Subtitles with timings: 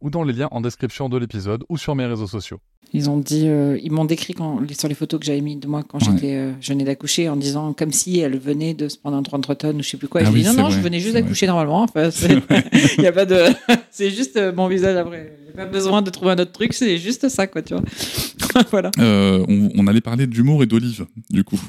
[0.00, 2.58] ou dans les liens en description de l'épisode ou sur mes réseaux sociaux.
[2.92, 5.66] Ils ont dit, euh, ils m'ont décrit quand, sur les photos que j'avais mis de
[5.66, 6.12] moi quand Ouais.
[6.14, 9.22] j'étais, euh, je venais d'accoucher en disant comme si elle venait de se prendre un
[9.22, 10.20] 33 tonnes ou je sais plus quoi.
[10.22, 11.82] Et Ah oui, dit non, non, vrai, je venais juste d'accoucher normalement.
[11.82, 12.38] Enfin, c'est-
[12.98, 13.42] il y a pas de,
[13.90, 15.36] c'est juste euh, mon visage après.
[15.46, 17.82] J'ai pas besoin de trouver un autre truc, c'est juste ça, quoi, tu vois.
[18.70, 18.90] voilà.
[18.98, 21.60] Euh, on, on allait parler d'humour et d'olive, du coup.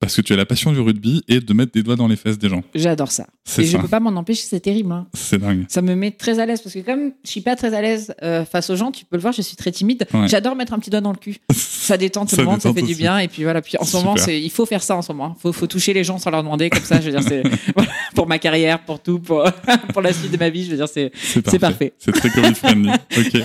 [0.00, 2.16] Parce que tu as la passion du rugby et de mettre des doigts dans les
[2.16, 2.62] fesses des gens.
[2.74, 3.26] J'adore ça.
[3.44, 3.78] C'est Et je ça.
[3.82, 4.90] peux pas m'en empêcher, c'est terrible.
[4.92, 5.06] hein.
[5.12, 5.66] C'est dingue.
[5.68, 8.14] Ça me met très à l'aise parce que comme je suis pas très à l'aise
[8.22, 10.06] euh, face aux gens, tu peux le voir, je suis très timide.
[10.14, 10.26] Ouais.
[10.26, 11.36] J'adore mettre un petit doigt dans le cul.
[11.54, 13.18] Ça détend tout Ça le monde, ça fait du bien.
[13.18, 13.60] Et puis voilà.
[13.60, 15.36] Puis en ce moment, il faut faire ça en ce moment.
[15.38, 16.98] Faut, faut toucher les gens sans leur demander comme ça.
[17.00, 17.42] Je veux dire, c'est
[18.14, 19.44] pour ma carrière, pour tout, pour
[19.92, 20.64] pour la suite de ma vie.
[20.64, 21.10] Je veux dire, c'est
[21.42, 21.58] parfait.
[21.58, 21.92] parfait.
[21.98, 22.90] C'est très covid friendly.
[22.90, 23.42] ok.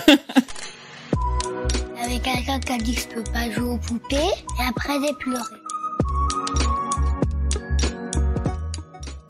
[2.03, 5.14] avec quelqu'un qui a dit que je peux pas jouer aux poupées, et après j'ai
[5.20, 5.42] pleuré.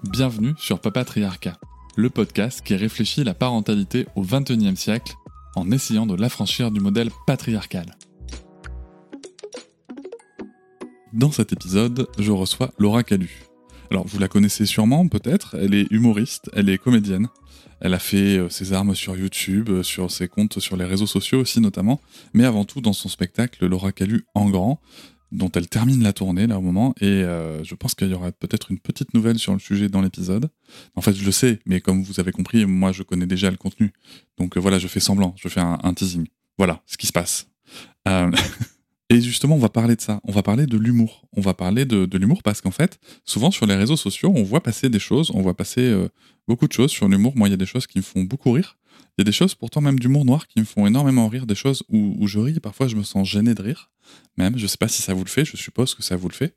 [0.04, 1.58] Bienvenue sur Papatriarcat,
[1.98, 5.14] le podcast qui réfléchit la parentalité au XXIe siècle
[5.56, 7.98] en essayant de l'affranchir du modèle patriarcal.
[11.12, 13.44] Dans cet épisode, je reçois Laura Calu.
[13.92, 17.28] Alors, vous la connaissez sûrement, peut-être, elle est humoriste, elle est comédienne.
[17.82, 21.08] Elle a fait euh, ses armes sur YouTube, euh, sur ses comptes sur les réseaux
[21.08, 22.02] sociaux aussi notamment,
[22.34, 24.80] mais avant tout dans son spectacle Laura Calu en grand,
[25.31, 28.31] dont elle termine la tournée là au moment, et euh, je pense qu'il y aura
[28.31, 30.50] peut-être une petite nouvelle sur le sujet dans l'épisode.
[30.95, 33.58] En fait, je le sais, mais comme vous avez compris, moi je connais déjà le
[33.58, 33.94] contenu,
[34.38, 36.28] donc euh, voilà, je fais semblant, je fais un, teasing.
[36.58, 37.48] Voilà ce qui se passe.
[38.08, 38.31] Euh,
[39.09, 41.28] et justement, on va parler de ça, on va parler de l'humour.
[41.36, 44.44] On va parler de, de l'humour parce qu'en fait, souvent sur les réseaux sociaux, on
[44.44, 45.94] voit passer des choses, on voit passer
[46.48, 47.34] beaucoup de choses sur l'humour.
[47.36, 48.78] Moi, il y a des choses qui me font beaucoup rire.
[49.18, 51.56] Il y a des choses, pourtant même d'humour noir, qui me font énormément rire, des
[51.56, 53.92] choses où, je ris, et parfois je me sens gêné de rire.
[54.38, 56.34] Même, je sais pas si ça vous le fait, je suppose que ça vous le
[56.34, 56.56] fait.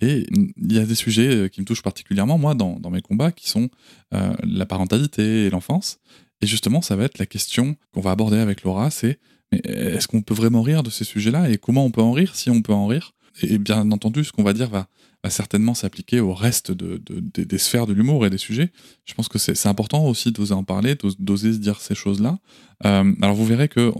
[0.00, 3.30] Et il y a des sujets euh, qui me touchent particulièrement, moi, dans, mes combats,
[3.30, 3.68] qui sont
[4.14, 5.98] euh, la parentalité et l'enfance.
[6.40, 9.18] Et justement, ça va être la question qu'on va aborder avec Laura, c'est
[9.50, 12.50] est-ce qu'on peut vraiment rire de ces sujets-là et comment on peut en rire si
[12.50, 13.14] on peut en rire?
[13.42, 14.88] Et bien entendu, ce qu'on va dire va,
[15.28, 18.70] certainement s'appliquer au reste de, de- des- sphères de l'humour et des sujets.
[19.04, 22.38] Je pense que c'est important aussi d'oser en parler, d'os- d'oser se dire ces choses-là.
[22.86, 23.92] Euh, alors vous verrez que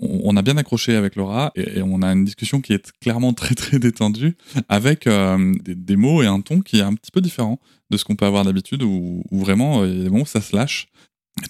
[0.00, 3.54] on, a bien accroché avec Laura et, on a une discussion qui est clairement très
[3.54, 4.36] très détendue
[4.68, 8.04] avec euh, des, mots et un ton qui est un petit peu différent de ce
[8.04, 10.88] qu'on peut avoir d'habitude où, vraiment euh, moments où ça se lâche.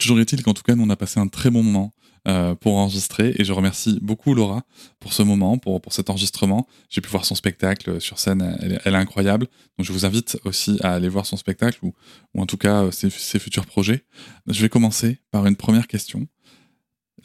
[0.01, 1.93] Toujours est-il qu'en tout cas, nous, on a passé un très bon moment
[2.27, 4.65] euh, pour enregistrer et je remercie beaucoup Laura
[4.99, 6.67] pour ce moment, pour, pour cet enregistrement.
[6.89, 9.47] J'ai pu voir son spectacle sur scène, elle, est- incroyable.
[9.77, 11.93] Donc je vous invite aussi à aller voir son spectacle ou,
[12.35, 14.05] ou en tout cas euh, ses, futurs projets.
[14.47, 16.27] Je vais commencer par une première question.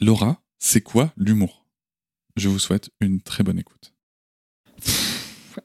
[0.00, 1.64] Laura, c'est quoi l'humour?
[2.36, 3.94] Je vous souhaite une très bonne écoute.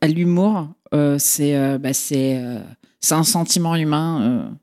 [0.01, 2.40] l'humour, euh, c'est euh, bah, c'est
[3.12, 4.57] un sentiment humain.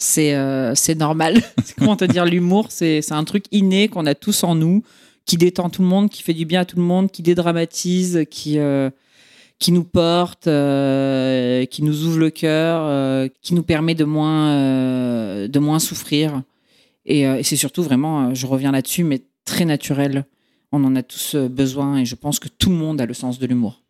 [0.00, 1.40] C'est euh, c'est normal.
[1.78, 4.82] Comment te dire l'humour C'est un truc inné qu'on a tous en nous,
[5.26, 8.24] qui détend tout le monde, qui fait du bien à tout le monde, qui dédramatise,
[8.30, 8.90] qui euh,
[9.58, 15.58] qui nous porte, euh, qui nous ouvre le cœur, qui nous permet de moins de
[15.58, 16.42] moins souffrir.
[17.04, 20.24] Et, et c'est surtout vraiment, je reviens là-dessus, mais très naturel.
[20.72, 23.38] On en a tous besoin et je pense que tout le monde a le sens
[23.38, 23.82] de l'humour.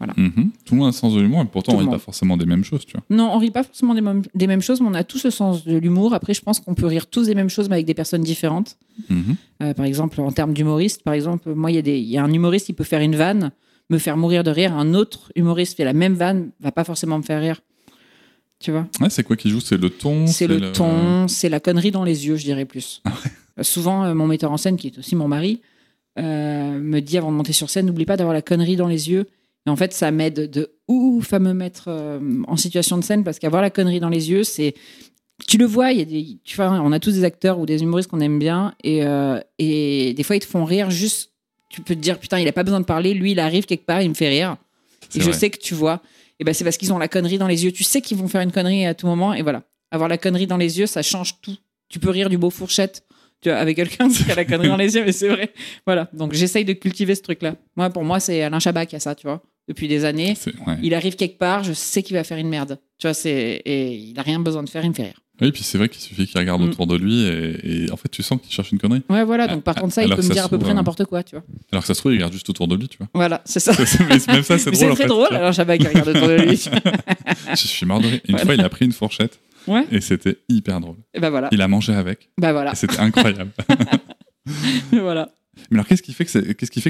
[0.00, 0.50] Mhm.
[0.64, 1.98] Tout le monde a un sens de l'humour et pourtant Tout on le rit pas
[1.98, 3.02] forcément des mêmes choses, tu vois.
[3.10, 5.30] Non, on rit pas forcément des, mêmes- des mêmes choses, mais on a tous le
[5.30, 6.14] sens de l'humour.
[6.14, 8.76] Après, je pense qu'on peut rire tous des mêmes choses, mais avec des personnes différentes.
[9.10, 9.36] Mhm.
[9.62, 12.66] Euh, par exemple, en termes d'humoriste, par exemple, moi, il y, y a un humoriste
[12.66, 13.50] qui peut faire une vanne,
[13.90, 14.72] me faire mourir de rire.
[14.76, 17.60] Un autre humoriste fait la même vanne, va pas forcément me faire rire.
[18.60, 18.86] Tu vois?
[19.00, 19.60] Ouais, c'est quoi qui joue?
[19.60, 20.26] C'est le ton?
[20.28, 23.02] C'est le, ton, c'est la connerie dans les yeux, je dirais plus.
[23.58, 25.60] Euh, Souvent, euh, mon metteur en scène, qui est aussi mon mari,
[26.16, 29.26] me dit avant de monter sur scène, n'oublie pas d'avoir la connerie dans les yeux.
[29.68, 33.22] Et en fait, ça m'aide de ouf à me mettre euh, en situation de scène
[33.22, 34.72] parce qu'avoir la connerie dans les yeux, c'est.
[35.46, 37.66] Tu le vois, il y a des, tu vois, on a tous des acteurs ou
[37.66, 41.32] des humoristes qu'on aime bien et, euh, et des fois ils te font rire juste.
[41.68, 43.84] Tu peux te dire putain, il a pas besoin de parler, lui il arrive quelque
[43.84, 44.56] part, il me fait rire.
[45.14, 46.00] Et je sais que tu vois.
[46.40, 47.72] Et ben c'est parce qu'ils ont la connerie dans les yeux.
[47.72, 49.64] Tu sais qu'ils vont faire une connerie à tout moment et voilà.
[49.90, 51.56] Avoir la connerie dans les yeux, ça change tout.
[51.90, 53.04] Tu peux rire du beau fourchette
[53.40, 55.52] tu vois, avec quelqu'un qui a la connerie dans les yeux, mais c'est vrai.
[55.86, 56.08] Voilà.
[56.12, 57.54] Donc j'essaye de cultiver ce truc-là.
[57.76, 60.34] Moi, pour moi, c'est Alain Chabat qui a ça, tu vois, depuis des années.
[60.66, 60.76] Ouais.
[60.82, 62.78] Il arrive quelque part, je sais qu'il va faire une merde.
[62.98, 65.20] Tu vois, c'est et il a rien besoin de faire, il me fait rire.
[65.40, 66.64] Oui, puis c'est vrai qu'il suffit qu'il regarde Mm.
[66.64, 69.02] autour de lui et, et en fait, tu sens qu'il cherche une connerie.
[69.08, 69.46] Ouais, voilà.
[69.46, 71.44] Donc, par contre, ça, il peut me dire à peu près n'importe quoi, tu vois.
[71.70, 73.06] Alors que ça se trouve, il regarde juste autour de lui, tu vois.
[73.14, 73.70] Voilà, c'est ça.
[74.08, 74.88] Mais même ça, c'est drôle.
[74.94, 75.06] très fait.
[75.06, 75.32] drôle.
[75.32, 76.56] Alors, j'avais qui regarde autour de lui.
[77.50, 78.20] Je suis mort de rire.
[78.24, 78.44] Une Voilà.
[78.46, 79.38] fois, il a pris une fourchette
[79.68, 79.84] Ouais.
[79.92, 80.96] et c'était hyper drôle.
[81.14, 81.48] Et ben voilà.
[81.52, 82.72] Il a mangé avec Bah voilà.
[82.72, 83.50] et c'était incroyable.
[84.92, 85.28] voilà.
[85.70, 86.30] Mais alors, qu'est-ce qui fait que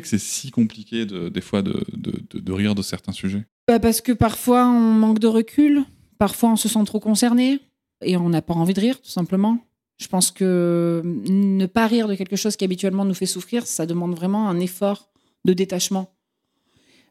[0.09, 3.44] c'est, si compliqué de, des fois de, de, rire de certains sujets?
[3.67, 5.85] Bah parce que parfois on manque de recul,
[6.19, 7.61] parfois on se sent trop concerné
[8.03, 9.59] et on n'a pas envie de rire tout simplement.
[9.99, 13.85] Je pense que ne pas rire de quelque chose qui habituellement nous fait souffrir, ça
[13.85, 15.11] demande vraiment un effort
[15.44, 16.15] de détachement.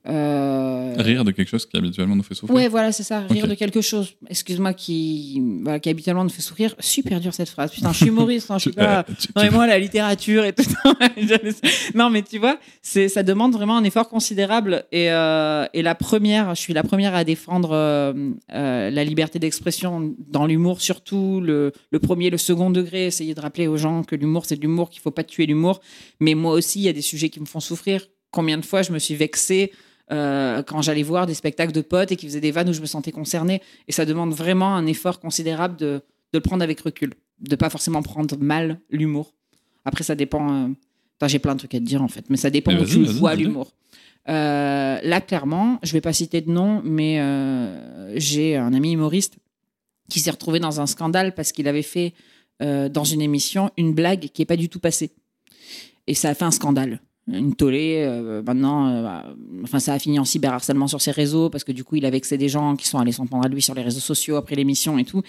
[0.10, 2.56] Euh, Rire de quelque chose qui habituellement nous fait souffrir.
[2.56, 3.22] Ouais, voilà, c'est ça.
[3.30, 6.76] Rire de quelque chose, excuse-moi, qui, voilà, qui habituellement nous fait souffrir.
[6.80, 7.72] Super dur cette phrase.
[7.72, 9.06] Putain, je suis humoriste, hein, je suis pas.
[9.52, 10.64] moi, la littérature et tout.
[11.96, 14.86] non, mais tu vois, c'est, ça demande vraiment un effort considérable.
[14.92, 18.14] Et, euh, et la première, je suis la première à défendre euh,
[18.54, 23.08] euh, la liberté d'expression dans l'humour, surtout le, le premier, le second degré.
[23.08, 25.82] Essayer de rappeler aux gens que l'humour, c'est de l'humour, qu'il faut pas tuer l'humour.
[26.22, 28.08] Mais moi aussi, il y a des sujets qui me font souffrir.
[28.32, 29.72] Combien de fois je me suis vexée
[30.12, 32.80] euh, quand j'allais voir des spectacles de potes et qui faisaient des vannes où je
[32.82, 33.62] me sentais concernée.
[33.88, 36.02] Et ça demande vraiment un effort considérable de,
[36.34, 39.34] de le prendre avec recul, de pas forcément prendre mal l'humour.
[39.84, 40.66] Après, ça dépend.
[41.22, 42.86] euh, j'ai plein de trucs à te dire en fait, mais ça dépend Mais où
[42.86, 43.74] tu vois l'humour.
[44.30, 47.22] Euh, là, clairement, je vais pas citer de nom, mais
[48.16, 49.36] j'ai un ami humoriste
[50.10, 52.14] qui s'est retrouvé dans un scandale parce qu'il avait fait
[52.60, 55.12] dans une émission une blague qui est pas du tout passée.
[56.08, 57.02] Et ça a fait un scandale.
[57.30, 59.26] Une tollée, euh, maintenant, euh, bah,
[59.64, 62.10] enfin, ça a fini en cyberharcèlement sur ses réseaux parce que du coup, il a
[62.10, 64.56] vexé des gens qui sont allés s'en prendre à lui sur les réseaux sociaux après
[64.56, 65.22] l'émission et tout.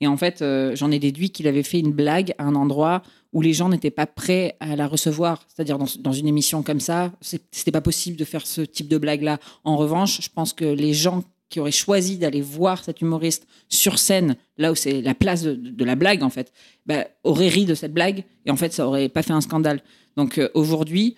[0.00, 3.02] Et en fait, euh, j'en ai déduit qu'il avait fait une blague à un endroit
[3.34, 5.44] où les gens n'étaient pas prêts à la recevoir.
[5.48, 9.38] C'est-à-dire dans, une émission comme ça, c'était pas possible de faire ce type de blague-là.
[9.64, 13.98] En revanche, je pense que les gens qui auraient choisi d'aller voir cet humoriste sur
[13.98, 16.50] scène, là où c'est la place de, de la blague en fait,
[16.86, 19.82] bah, auraient ri de cette blague et en fait ça aurait pas fait un scandale.
[20.16, 21.16] Donc aujourd'hui,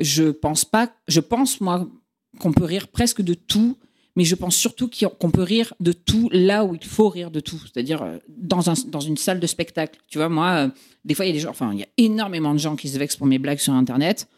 [0.00, 1.88] je pense pas, je pense moi
[2.38, 3.76] qu'on peut rire presque de tout,
[4.16, 7.40] mais je pense surtout qu'on peut rire de tout là où il faut rire de
[7.40, 9.98] tout, c'est-à-dire euh, dans, un, dans une salle de spectacle.
[10.08, 10.68] Tu vois, moi, euh,
[11.04, 12.88] des fois il y a des gens, enfin il y a énormément de gens qui
[12.88, 14.28] se vexent pour mes blagues sur Internet.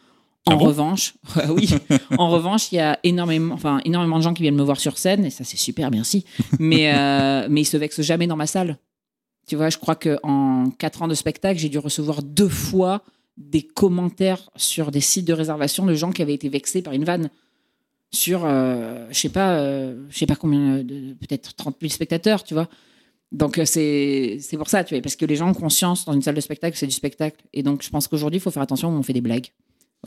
[0.46, 0.64] En Ah bon?
[0.66, 1.14] revanche,
[1.48, 1.70] oui,
[2.18, 4.98] en revanche, il y a énormément, enfin, énormément de gens qui viennent me voir sur
[4.98, 6.26] scène, et ça, c'est super, merci.
[6.58, 8.76] Mais, euh, mais ils se vexent jamais dans ma salle.
[9.46, 13.02] Tu vois, je crois qu'en quatre ans de spectacle, j'ai dû recevoir deux fois
[13.36, 17.04] des commentaires sur des sites de réservation de gens qui avaient été vexés par une
[17.04, 17.30] vanne
[18.12, 22.54] sur, euh, je sais pas, euh, je sais pas combien, peut-être 30 000 spectateurs, tu
[22.54, 22.68] vois.
[23.32, 26.22] Donc euh, c'est pour ça, tu vois, parce que les gens ont conscience dans une
[26.22, 27.44] salle de spectacle, c'est du spectacle.
[27.52, 29.48] Et donc je pense qu'aujourd'hui, il faut faire attention on fait des blagues.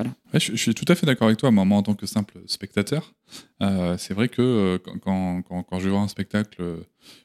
[0.06, 1.50] Ouais, je, je suis tout à fait d'accord avec toi.
[1.52, 3.14] Moi, moi, en tant que simple spectateur,
[3.64, 6.62] euh, c'est vrai que euh, quand, quand, quand, je voir un spectacle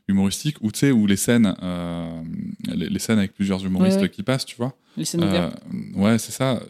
[0.09, 2.23] humoristique, où tu sais, où les scènes, euh,
[2.67, 4.09] les, les scènes avec plusieurs humoristes Ouais, ouais.
[4.11, 4.77] qui passent, tu vois.
[4.97, 5.61] Les scènes ouvertes.
[5.95, 6.63] ouais, c'est ça.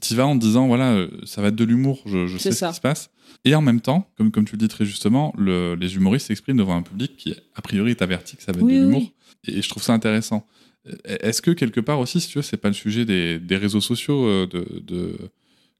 [0.00, 2.80] Tu vas en disant, voilà, ça va être de l'humour, je, sais ce qui se
[2.80, 3.10] passe.
[3.44, 6.56] Et en même temps, comme, comme tu le dis très justement, le- les humoristes s'expriment
[6.58, 9.02] devant un public qui, a priori, est averti que ça va être Oui, de l'humour.
[9.02, 9.12] oui.
[9.54, 10.46] Et je trouve ça intéressant.
[11.04, 13.80] Est-ce que quelque part aussi, si tu veux, c'est pas le sujet des, des réseaux
[13.80, 15.18] sociaux, euh, de, de-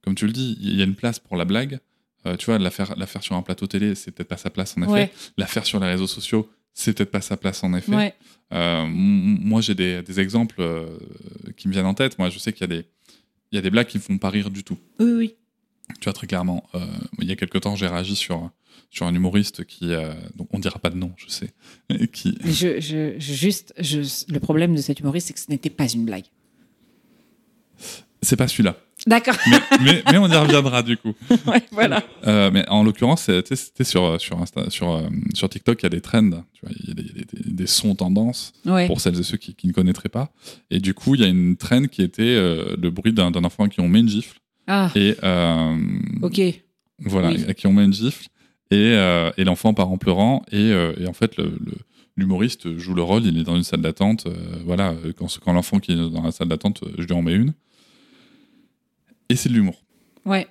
[0.03, 1.79] comme tu le dis, il y a une place pour la blague.
[2.26, 4.50] Euh, tu vois, la faire, la faire sur un plateau télé, c'est peut-être pas sa
[4.50, 4.91] place en effet.
[4.93, 5.12] Ouais.
[5.37, 7.94] La faire sur les réseaux sociaux, c'est peut-être pas sa place en effet.
[7.94, 8.14] Ouais.
[8.53, 10.87] Euh, moi, j'ai des, des exemples euh,
[11.56, 12.19] qui me viennent en tête.
[12.19, 12.85] Moi, je sais qu'il y a des,
[13.53, 14.76] il y a des blagues qui me font pas rire du tout.
[14.99, 15.35] Oui, oui.
[16.00, 16.65] Tu vois, très clairement.
[16.75, 16.85] Euh,
[17.21, 18.50] il y a quelque temps, j'ai réagi sur,
[18.91, 21.53] sur un humoriste qui, euh, donc on dira pas de nom, je sais,
[22.12, 24.01] qui, je, juste, je,
[24.32, 26.27] le problème de cet humoriste, c'est que ce n'était pas une blague.
[28.22, 28.77] c'est pas celui-là.
[29.06, 29.37] D'accord.
[29.49, 31.13] Mais, mais, mais on y reviendra du coup.
[31.46, 32.03] ouais, voilà.
[32.27, 35.91] Euh, mais en l'occurrence, c'était sur, sur, Insta, sur, euh, sur TikTok, il y a
[35.91, 38.87] des trends, tu vois, il y a des, sons tendances Ouais.
[38.87, 40.32] pour celles et ceux qui, qui ne connaîtraient pas.
[40.70, 43.44] Et du coup, il y a une trend qui était euh, le bruit d'un d'un
[43.44, 44.39] enfant qui on met une gifle.
[44.67, 45.77] Ah, Et euh,
[46.23, 46.41] ok.
[47.01, 47.44] voilà, Oui.
[47.49, 48.27] à qui on met une gifle.
[48.70, 50.43] Et, euh, et l'enfant part en pleurant.
[50.51, 51.75] Et, euh, et en fait, le, le-
[52.17, 53.25] l'humoriste joue le rôle.
[53.25, 54.27] Il est dans une salle d'attente.
[54.27, 57.35] euh, voilà, quand, quand l'enfant qui est dans la salle d'attente, je lui en mets
[57.35, 57.55] une.
[59.29, 59.82] Et c'est de l'humour,
[60.25, 60.46] Ouais.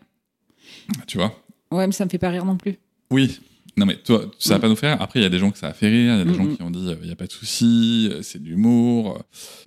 [1.08, 1.34] tu vois?
[1.72, 2.78] Ouais, mais ça me fait pas rire non plus.
[3.12, 3.40] Oui.
[3.78, 5.02] Non, mais toi, ça va pas nous faire.
[5.02, 6.14] Après, il y a des gens que ça a fait rire.
[6.16, 6.56] Il y a des Mm, gens mm.
[6.56, 9.22] qui ont dit, il n'y a pas de souci, c'est de l'humour.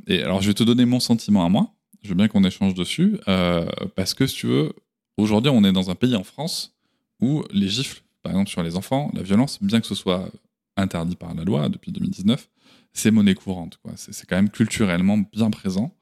[0.07, 1.75] Et alors, je vais te donner mon sentiment à moi.
[2.03, 3.19] Je veux bien qu'on échange dessus.
[3.29, 4.73] euh, parce que, si tu veux,
[5.17, 6.75] aujourd'hui, on est dans un pays en France
[7.21, 10.31] où les gifles, par exemple, sur les enfants, la violence, bien que ce soit
[10.77, 12.49] interdit par la loi depuis 2019,
[12.93, 13.81] c'est monnaie courante.
[13.97, 15.93] C'est quand même culturellement bien présent.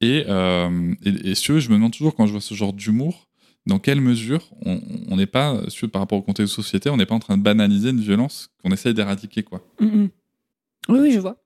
[0.00, 2.72] Et, euh, et, si tu veux, je me demande toujours, quand je vois ce genre
[2.72, 3.28] d'humour,
[3.66, 6.88] dans quelle mesure on n'est pas, si tu veux, par rapport au contexte de société,
[6.90, 9.42] on n'est pas en train de banaliser une violence qu'on essaye d'éradiquer,
[10.88, 11.36] oui, je vois.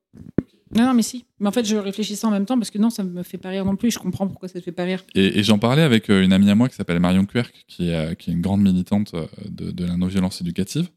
[0.74, 1.24] Non, non, mais si.
[1.40, 3.50] Mais en fait, je réfléchissais en même temps parce que non, ça me fait pas
[3.50, 3.90] rire non plus.
[3.90, 5.04] Je comprends pourquoi ça te fait pas rire.
[5.14, 7.90] Et, et j'en parlais avec euh, une amie à moi qui s'appelle Marion Querc, qui
[7.90, 10.88] est, euh, qui est une grande militante euh, de, de la non-violence éducative.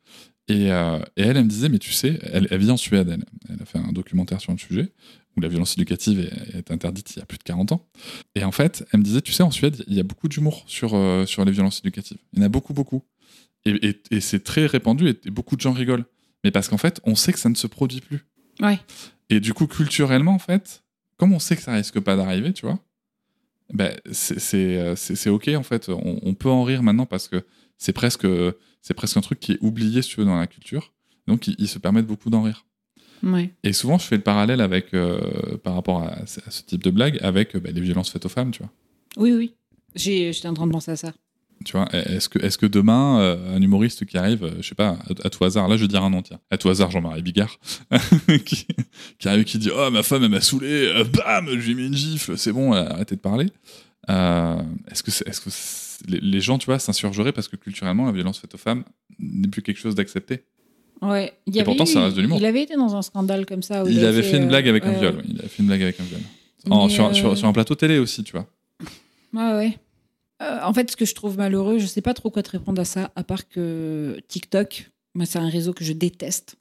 [0.47, 3.09] Et, euh, et elle, elle me disait, mais tu sais, elle, elle vit en Suède,
[3.09, 4.93] elle, elle a fait un documentaire sur le sujet,
[5.35, 7.87] où la violence éducative est, est interdite il y a plus de 40 ans.
[8.35, 10.63] Et en fait, elle me disait, tu sais, en Suède, il y a beaucoup d'humour
[10.67, 12.17] sur, euh, sur les violences éducatives.
[12.33, 13.03] Il y en a beaucoup, beaucoup.
[13.65, 16.05] Et, et, et c'est très répandu et beaucoup de gens rigolent.
[16.43, 18.27] Mais parce qu'en fait, on sait que ça ne se produit plus.
[18.61, 18.79] Ouais.
[19.29, 20.83] Et du coup, culturellement, en fait,
[21.17, 22.79] comme on sait que ça risque pas d'arriver, tu vois,
[23.73, 24.95] ben, c'est euh,
[25.27, 25.89] ok, en fait.
[25.89, 27.43] On, on peut en rire maintenant parce que
[27.77, 28.27] c'est presque,
[28.95, 30.93] presque un truc qui est oublié, si tu veux, dans la culture.
[31.27, 32.65] Donc, ils, ils se permettent beaucoup d'en rire.
[33.23, 33.53] Ouais.
[33.63, 36.83] Et souvent, je fais le parallèle avec, euh, par rapport à, ce à ce type
[36.83, 38.71] de blague avec euh, ben, les violences faites aux femmes, tu vois.
[39.17, 39.55] Oui, oui.
[39.95, 41.13] J'étais en train de penser à ça.
[41.63, 44.75] Tu vois, est-ce que, est-ce que demain, euh, un humoriste qui arrive, euh, je sais
[44.75, 46.91] pas, à, à tout hasard, là je vais dire un nom, tiens, à tout hasard,
[46.91, 47.57] Jean-Marie Bigard,
[48.45, 48.67] qui,
[49.17, 51.75] qui arrive qui dit Oh, ma femme, elle m'a saoulé, euh, bam, je lui ai
[51.75, 53.47] mis une gifle, c'est bon, euh, arrêtez de parler.
[54.07, 58.11] Est-ce que, c'est- est-ce que les, les gens, tu vois, s'insurgeraient parce que culturellement, la
[58.11, 58.83] violence faite aux femmes
[59.17, 60.43] n'est plus quelque chose d'accepté?
[61.01, 61.33] Ouais.
[61.47, 62.37] Il y Et avait pourtant, eu- ça reste de l'humour.
[62.39, 63.83] Il avait été dans un scandale comme ça.
[63.83, 65.81] où Il avait fait une blague avec un viol, oui, il a fait une blague
[65.81, 66.21] avec un viol.
[66.69, 68.47] En- sur, sur, sur un plateau télé aussi, tu vois.
[69.33, 69.77] Ouais, ouais.
[70.41, 72.81] Euh, en fait, ce que je trouve malheureux, je sais pas trop quoi te répondre
[72.81, 74.91] à ça, à part que TikTok,
[75.23, 76.55] c'est un réseau que je déteste.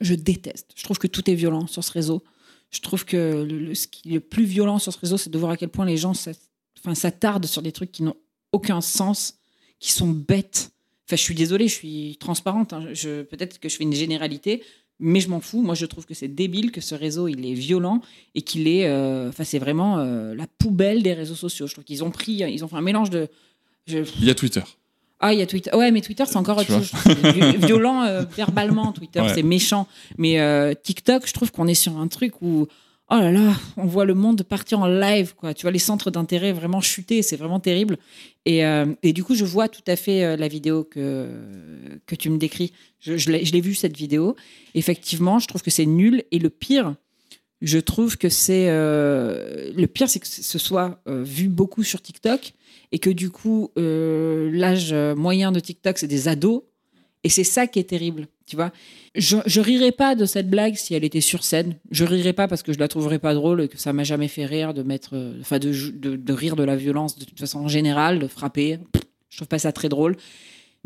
[0.00, 0.72] Je déteste.
[0.74, 2.22] Je trouve que tout est violent sur ce réseau.
[2.70, 5.86] Je trouve que le, plus violent sur ce réseau, c'est de voir à quel point
[5.86, 8.16] les gens s'attardent sur des trucs qui n'ont
[8.50, 9.38] aucun sens,
[9.78, 10.72] qui sont bêtes.
[11.06, 12.72] Enfin, je suis désolée, je suis transparente.
[12.72, 12.86] hein.
[13.30, 14.64] Peut-être que je fais une généralité,
[15.00, 15.62] mais je m'en fous.
[15.62, 18.00] Moi, je trouve que c'est débile, que ce réseau, il est violent
[18.34, 18.86] et qu'il est.
[18.86, 21.66] euh, Enfin, c'est vraiment euh, la poubelle des réseaux sociaux.
[21.66, 23.28] Je trouve qu'ils ont pris, ils ont fait un mélange de.
[23.86, 24.62] je- Il y a Twitter.
[25.20, 25.74] Ah, il y a Twitter.
[25.74, 26.90] Ouais, mais Twitter, c'est encore autre chose.
[27.58, 29.32] Violent euh, verbalement, Twitter, Ouais.
[29.34, 29.86] c'est méchant.
[30.18, 30.38] Mais
[30.82, 32.66] TikTok, je trouve qu'on est sur un truc où.
[33.10, 35.52] Oh là là, on voit le monde partir en live, quoi.
[35.52, 37.98] Tu vois, les centres d'intérêt vraiment chuter, c'est vraiment terrible.
[38.46, 41.28] Et, euh, et du coup, je vois tout à fait euh, la vidéo que,
[42.06, 42.72] que tu me décris.
[43.00, 44.36] Je, je l'ai vue, cette vidéo.
[44.74, 46.24] Effectivement, je trouve que c'est nul.
[46.32, 46.96] Et le pire,
[47.60, 48.68] je trouve que c'est.
[48.70, 52.54] euh, le pire, c'est que ce soit vu beaucoup sur TikTok
[52.90, 56.62] et que du coup, l'âge moyen de TikTok, c'est des ados.
[57.24, 58.70] Et c'est ça qui est terrible, tu vois.
[59.14, 61.76] Je, je rirais pas de cette blague si elle était sur scène.
[61.90, 64.28] Je rirais pas parce que je la trouverais pas drôle et que ça m'a jamais
[64.28, 67.68] fait rire de mettre, euh, enfin, de, rire de la violence de toute façon en
[67.68, 68.78] général, de frapper.
[69.30, 70.16] Je trouve pas ça très drôle.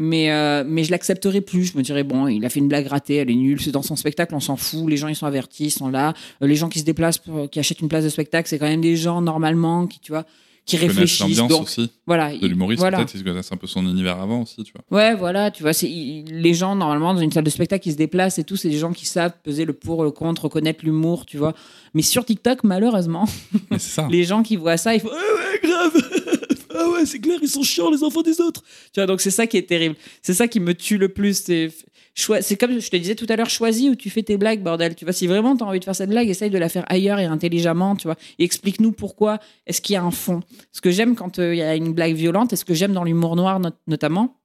[0.00, 1.72] Mais, euh, mais je l'accepterais plus.
[1.72, 3.82] Je me dirais, bon, il a fait une blague ratée, elle est nulle, c'est dans
[3.82, 4.88] son spectacle, on s'en fout.
[4.88, 6.14] Les gens, ils sont avertis, ils sont là.
[6.40, 8.80] Euh, les gens qui se déplacent, qui achètent une place de spectacle, c'est quand même
[8.80, 10.24] des gens, normalement, qui, tu vois,
[10.68, 11.38] qui Ils réfléchissent.
[11.38, 12.36] Donc, aussi voilà.
[12.36, 12.98] de l'humoriste, voilà.
[12.98, 14.98] peut-être, ils connaissent un peu son univers avant aussi, tu vois.
[14.98, 17.96] Ouais, voilà, tu vois, c'est les gens normalement dans une salle de spectacle qui se
[17.96, 21.24] déplacent et tout, c'est des gens qui savent peser le pour, le contre, reconnaître l'humour,
[21.24, 21.54] tu vois.
[21.94, 23.24] Mais sur TikTok, malheureusement,
[23.78, 24.06] ça.
[24.10, 26.17] les gens qui voient ça, ils font ah ouais grave,
[26.78, 28.62] ah ouais c'est clair, ils sont chiants les enfants des autres.
[28.92, 31.44] Tu vois, donc c'est ça qui est terrible, c'est ça qui me tue le plus.
[32.14, 34.94] C'est comme je te disais tout à l'heure, choisis où tu fais tes blagues, bordel.
[34.96, 36.84] Tu vois, si vraiment tu as envie de faire cette blague, essaye de la faire
[36.88, 38.16] ailleurs et intelligemment, tu vois.
[38.40, 39.38] Et explique-nous pourquoi.
[39.66, 40.40] Est-ce qu'il y a un fond
[40.72, 42.92] Ce que j'aime quand euh, il y a une blague violente, et ce que j'aime
[42.92, 44.36] dans l'humour noir not- notamment,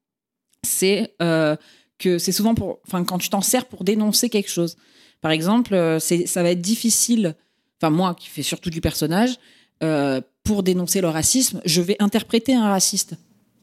[0.62, 1.56] c'est euh,
[1.98, 4.75] que c'est souvent pour, enfin, quand tu t'en sers pour dénoncer quelque chose.
[5.22, 7.36] Par exemple, euh, ça va être difficile.
[7.82, 9.40] Enfin, moi qui fais surtout du personnage,
[9.82, 13.16] euh, pour dénoncer le racisme, je vais interpréter un raciste.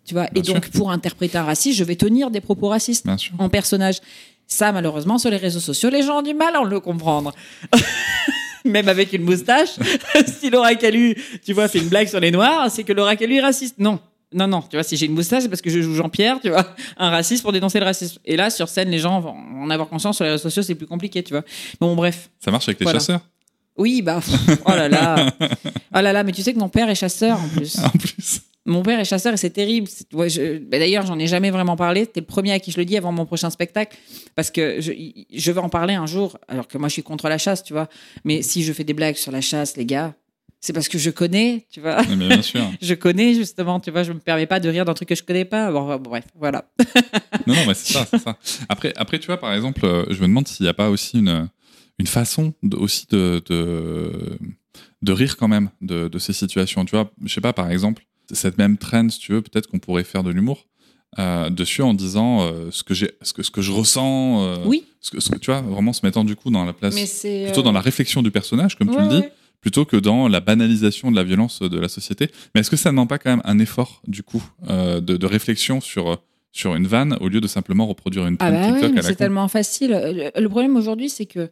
[0.05, 0.27] Tu vois.
[0.33, 3.35] Bien et donc, pour interpréter un raciste, je vais tenir des propos racistes Bien sûr.
[3.39, 3.99] en personnage.
[4.47, 7.33] Ça, malheureusement, sur les réseaux sociaux, les gens ont du mal à le comprendre.
[8.65, 9.71] Même avec une moustache,
[10.41, 13.37] si Laura Calu, tu vois, fait une blague sur les Noirs, c'est que Laura Calu
[13.37, 13.77] est raciste.
[13.79, 13.99] Non.
[14.33, 16.51] Non, non, tu vois, si j'ai une moustache, c'est parce que je joue Jean-Pierre, tu
[16.51, 16.65] vois,
[16.99, 18.19] un raciste pour dénoncer le racisme.
[18.25, 20.77] Et là, sur scène, les gens vont en avoir conscience, sur les réseaux sociaux, c'est
[20.77, 21.43] plus compliqué, tu vois.
[21.81, 22.31] Bon, bref.
[22.39, 23.01] Ça marche avec les Voilà.
[23.01, 23.21] chasseurs,
[23.81, 25.27] Oui, bah, pff, oh là là.
[25.97, 27.79] Oh là là, mais tu sais que mon père est chasseur en plus.
[27.81, 28.43] en plus.
[28.67, 29.89] Mon père est chasseur et c'est terrible.
[30.13, 32.07] Ouais, je- bah, D'ailleurs, j'en ai jamais vraiment parlé.
[32.07, 33.97] T'es le premier à qui je le dis avant mon prochain spectacle.
[34.37, 34.93] Parce que je,
[35.33, 37.73] je vais en parler un jour, alors que moi, je suis contre la chasse, tu
[37.73, 37.89] vois.
[38.25, 40.15] Mais si je fais des blagues sur la chasse, les gars,
[40.61, 42.03] c'est parce que je connais, tu vois.
[42.15, 42.61] Mais bien sûr.
[42.83, 44.03] Je connais, justement, tu vois.
[44.05, 45.73] Je me permets pas de rire d'un truc que je connais pas.
[45.73, 46.67] Bon, bon, bref, voilà.
[47.47, 48.37] Non, non, mais c'est ça, c'est ça.
[48.69, 51.19] Après, après, tu vois, par exemple, euh, je me demande s'il n'y a pas aussi
[51.21, 51.49] une,
[52.01, 54.11] une façon de, aussi de, de,
[55.03, 56.85] de rire quand même de, de ces situations.
[56.87, 59.79] Tu vois, je sais pas, par exemple, cette même trend, si tu veux, peut-être qu'on
[59.79, 60.67] pourrait faire de l'humour
[61.19, 64.43] euh, dessus en disant euh, ce, que j'ai, ce, que, ce que je ressens.
[64.43, 66.73] euh, Oui, Ce que, ce que, tu vois, vraiment se mettant du coup dans la
[66.73, 66.95] place,
[67.45, 69.33] plutôt dans la réflexion du personnage, comme tu le dis, ouais.
[69.61, 72.31] plutôt que dans la banalisation de la violence de la société.
[72.55, 76.19] Mais est-ce que ça demande pas quand même un effort, du coup, de, réflexion sur,
[76.51, 79.91] sur une vanne au lieu de simplement reproduire une Ah bah ouais, c'est tellement facile.
[79.91, 81.51] Le, le problème aujourd'hui, c'est que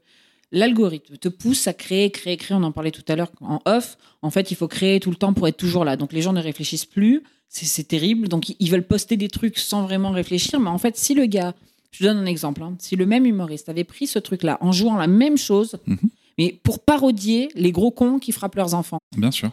[0.52, 2.56] l'algorithme te pousse à créer, créer, créer.
[2.56, 3.96] On en parlait tout à l'heure en off.
[4.22, 5.96] En fait, il faut créer tout le temps pour être toujours là.
[5.96, 7.22] Donc les gens ne réfléchissent plus.
[7.48, 8.28] C'est terrible.
[8.28, 10.60] Donc ils veulent poster des trucs sans vraiment réfléchir.
[10.60, 11.54] Mais en fait, si le gars,
[11.92, 12.76] je te donne un exemple, hein.
[12.78, 15.96] si le même humoriste avait pris ce truc-là en jouant la même chose, Mhm.
[16.36, 18.98] mais pour parodier les gros cons qui frappent leurs enfants.
[19.16, 19.50] Bien sûr.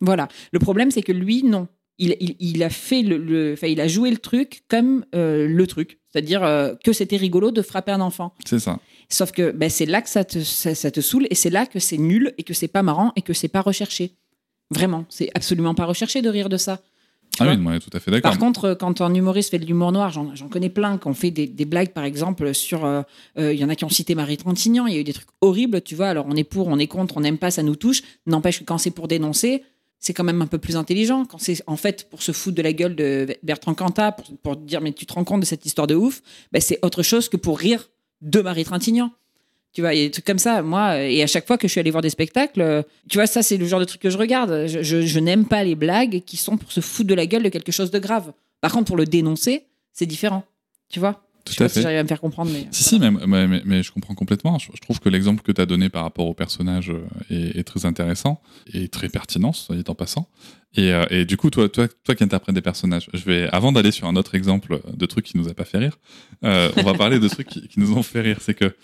[0.00, 0.28] Voilà.
[0.52, 1.68] Le problème, c'est que lui, non.
[1.98, 5.66] Il, il- il a fait le, le- il a joué le truc comme euh, le
[5.66, 8.32] truc, c'est-à-dire euh, que c'était rigolo de frapper un enfant.
[8.46, 8.80] C'est ça.
[9.12, 11.66] Sauf que ben, c'est là que ça te, ça, ça te saoule et c'est là
[11.66, 14.12] que c'est nul et que c'est pas marrant et que c'est pas recherché.
[14.70, 16.80] Vraiment, c'est absolument pas recherché de rire de ça.
[17.36, 18.30] Tu Ah oui, moi, tout à fait d'accord.
[18.30, 21.14] Par contre, euh, quand un humoriste fait de l'humour noir, j'en connais plein qui ont
[21.14, 22.84] fait des, des blagues, par exemple, sur.
[22.84, 23.02] euh,
[23.38, 25.14] euh, Il y en a qui ont cité Marie Trintignant, il y a eu des
[25.14, 26.08] trucs horribles, tu vois.
[26.08, 28.02] Alors, on est pour, on est contre, on n'aime pas, ça nous touche.
[28.26, 29.62] N'empêche que quand c'est pour dénoncer,
[29.98, 31.24] c'est quand même un peu plus intelligent.
[31.24, 34.56] Quand c'est en fait pour se foutre de la gueule de Bertrand Cantat, pour, pour
[34.56, 37.28] dire, mais tu te rends compte de cette histoire de ouf, ben, c'est autre chose
[37.30, 37.88] que pour rire
[38.22, 39.10] de Marie Trintignant.
[39.74, 40.62] Tu vois, il y a des trucs comme ça.
[40.62, 43.26] Moi, et à chaque fois que je suis allée voir des spectacles, euh, tu vois,
[43.26, 44.66] ça, c'est le genre de truc que je regarde.
[44.66, 47.48] Je- je n'aime pas les blagues qui sont pour se foutre de la gueule de
[47.48, 48.32] quelque chose de grave.
[48.60, 50.44] Par contre, pour le dénoncer, c'est différent.
[50.90, 51.22] Tu vois?
[51.44, 51.82] Tout Je sais à pas si fait.
[51.82, 52.66] j'arrive à me faire comprendre, mais.
[52.70, 54.58] Si, si, mais, mais- mais- mais je comprends complètement.
[54.58, 57.58] Je, je trouve que l'exemple que tu as donné par rapport au personnage euh, est,
[57.58, 58.40] est très intéressant
[58.72, 60.28] et très pertinent, soit dit en passant.
[60.74, 63.72] Et, euh, et du coup, toi, toi, toi qui interprètes des personnages, je vais, avant
[63.72, 65.98] d'aller sur un autre exemple de trucs qui nous a pas fait rire,
[66.44, 68.38] euh, on va parler de trucs qui, qui nous ont fait rire.
[68.40, 68.74] C'est que,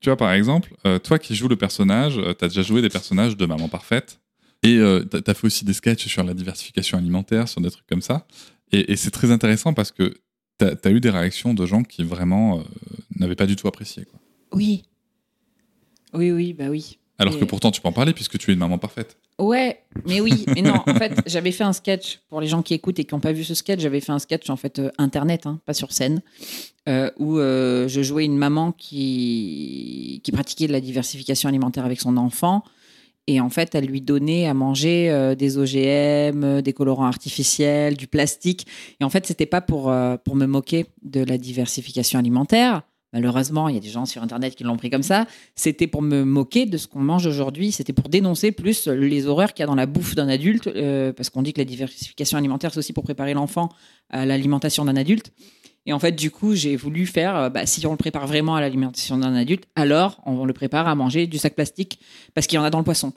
[0.00, 2.90] tu vois, par exemple, euh, toi qui joues le personnage, tu as déjà joué des
[2.90, 4.20] personnages de Maman Parfaite
[4.62, 4.78] et
[5.10, 8.26] tu as fait aussi des sketchs sur la diversification alimentaire, sur des trucs comme ça.
[8.70, 10.14] Et, et c'est très intéressant parce que
[10.62, 12.62] tu as, eu des réactions de gens qui vraiment euh,
[13.16, 14.04] n'avaient pas du tout apprécié.
[14.04, 14.20] Quoi.
[14.52, 14.84] Oui.
[16.14, 16.98] Oui, oui, bah oui.
[17.18, 19.16] Alors Et- que pourtant, tu peux en parler puisque tu es une maman parfaite.
[19.38, 20.82] Ouais, mais oui, mais non.
[20.86, 23.32] En fait, j'avais fait un sketch pour les gens qui écoutent et qui n'ont pas
[23.32, 23.80] vu ce sketch.
[23.80, 26.20] J'avais fait un sketch en fait euh, internet, hein, pas sur scène,
[26.88, 32.00] euh, où euh, je jouais une maman qui qui pratiquait de la diversification alimentaire avec
[32.00, 32.64] son enfant.
[33.28, 37.96] Et en fait, elle lui donnait à manger euh, des OGM, euh, des colorants artificiels,
[37.96, 38.66] du plastique.
[39.00, 42.82] Et en fait, c'était pas pour, euh, pour me moquer de la diversification alimentaire.
[43.12, 45.26] Malheureusement, il y a des gens sur Internet qui l'ont pris comme ça.
[45.54, 47.70] C'était pour me moquer de ce qu'on mange aujourd'hui.
[47.70, 50.70] C'était pour dénoncer plus les horreurs qu'il y a dans la bouffe d'un adulte.
[51.14, 53.68] parce qu'on dit que la diversification alimentaire, c'est aussi pour préparer l'enfant
[54.08, 55.30] à l'alimentation d'un adulte.
[55.86, 58.54] Et en fait, du coup, j'ai voulu faire, euh, bah, si on le prépare vraiment
[58.54, 61.98] à l'alimentation d'un adulte, alors on le prépare à manger du sac plastique
[62.34, 63.12] parce qu'il y en a dans le poisson.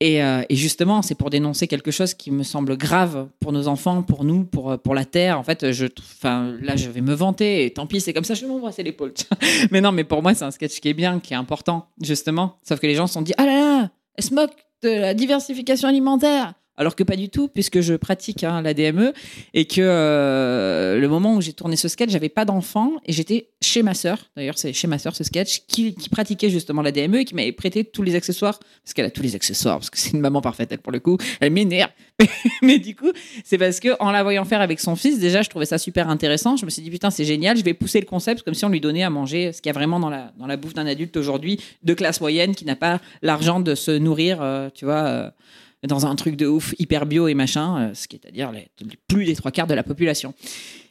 [0.00, 4.02] Et, euh, justement, c'est pour dénoncer quelque chose qui me semble grave pour nos enfants,
[4.02, 5.38] pour nous, pour, euh, pour la Terre.
[5.38, 5.86] En fait, je,
[6.24, 9.12] là, je vais me vanter, et tant pis, c'est comme ça, je vais m'embrasser l'épaule.
[9.72, 12.58] mais non, mais pour moi, c'est un sketch qui est bien, qui est important, justement.
[12.62, 15.14] Sauf que les gens se sont dit, ah là là, elle se moque de la
[15.14, 16.54] diversification alimentaire.
[16.78, 19.12] Alors que pas du tout, puisque je pratique hein, la DME
[19.52, 23.48] et que euh, le moment où j'ai tourné ce sketch, j'avais pas d'enfant et j'étais
[23.60, 24.30] chez ma sœur.
[24.36, 27.52] D'ailleurs, c'est chez ma sœur ce sketch qui, pratiquait justement la DME et qui m'avait
[27.52, 30.40] prêté tous les accessoires parce qu'elle a tous les accessoires parce que c'est une maman
[30.40, 31.18] parfaite elle pour le coup.
[31.40, 31.90] Elle m'énerve.
[32.62, 33.10] Mais du coup,
[33.44, 36.08] c'est parce que en la voyant faire avec son fils, déjà, je trouvais ça super
[36.08, 36.56] intéressant.
[36.56, 37.56] Je me suis dit putain, c'est génial.
[37.56, 39.74] Je vais pousser le concept comme si on lui donnait à manger ce qu'il y
[39.74, 42.76] a vraiment dans la dans la bouffe d'un adulte aujourd'hui de classe moyenne qui n'a
[42.76, 45.04] pas l'argent de se nourrir, euh, tu vois.
[45.06, 45.30] euh,
[45.86, 48.50] dans un truc de ouf hyper bio et machin, euh, ce qui est à dire
[48.52, 48.68] les-
[49.06, 50.34] plus des trois quarts de la population.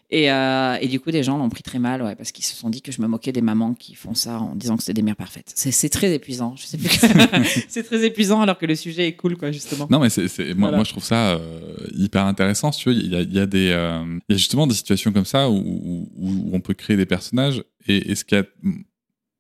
[0.10, 2.56] Et, euh, et du coup, des gens l'ont pris très mal, ouais, parce qu'ils se
[2.56, 4.94] sont dit que je me moquais des mamans qui font ça en disant que c'est
[4.94, 5.52] des mères parfaites.
[5.54, 6.56] C'est très épuisant.
[6.56, 6.88] Je sais plus.
[6.88, 6.96] que-
[7.68, 9.86] c'est très épuisant alors que le sujet est cool, quoi, justement.
[9.92, 10.22] Non, mais c'est,
[10.54, 10.78] moi, Voilà.
[10.78, 12.72] moi, je trouve ça euh, hyper intéressant.
[12.72, 14.76] Si tu veux, il y a, y a des, euh, il y a justement des
[14.76, 17.62] situations comme ça où, où- où on peut créer des personnages.
[17.90, 18.44] Et, et ce qui a,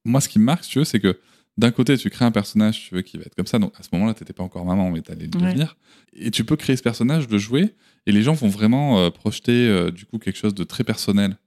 [0.03, 1.17] moi, ce qui me marque, si tu veux, c'est que
[1.57, 3.57] d'un côté, tu crées un personnage, tu veux, qui va être comme ça.
[3.59, 5.47] Donc, à ce moment-là, t'étais pas encore maman, mais t'allais le Ouais.
[5.47, 5.75] devenir.
[6.15, 7.73] Et tu peux créer ce personnage, le jouer,
[8.05, 11.37] et les gens vont vraiment euh, projeter, euh, du coup, quelque chose de très personnel.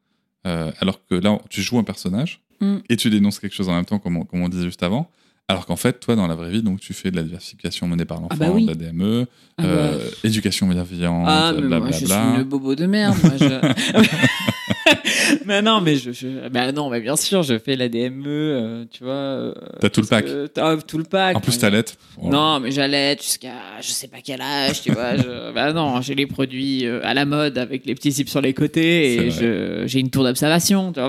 [0.46, 2.76] Euh, alors que là, tu joues un personnage, Mm.
[2.90, 5.10] et tu dénonces quelque chose en même temps, comme on, comme on disait juste avant.
[5.48, 8.04] Alors qu'en fait, toi, dans la vraie vie, donc, tu fais de la diversification menée
[8.04, 8.64] par l'enfant, Ah bah oui.
[8.66, 9.26] de la DME,
[9.58, 9.90] Ah bah.
[10.24, 13.16] éducation bienveillante, Ah, mais moi, je suis une bobo de merde.
[13.24, 13.46] Moi, je...
[15.46, 16.48] mais non, mais je, je...
[16.48, 19.12] bah non, mais bien sûr, je fais la DME, euh, tu vois.
[19.12, 20.26] euh, T'as tout le pack.
[20.54, 21.36] t'as tout le pack.
[21.36, 21.96] En plus, t'allaites.
[22.22, 25.16] Non, mais j'allais jusqu'à je sais pas quel âge, tu vois.
[25.16, 25.52] Je...
[25.54, 28.54] Bah non, j'ai les produits euh, à la mode avec les petits zips sur les
[28.54, 30.92] côtés et j'ai une tour d'observation.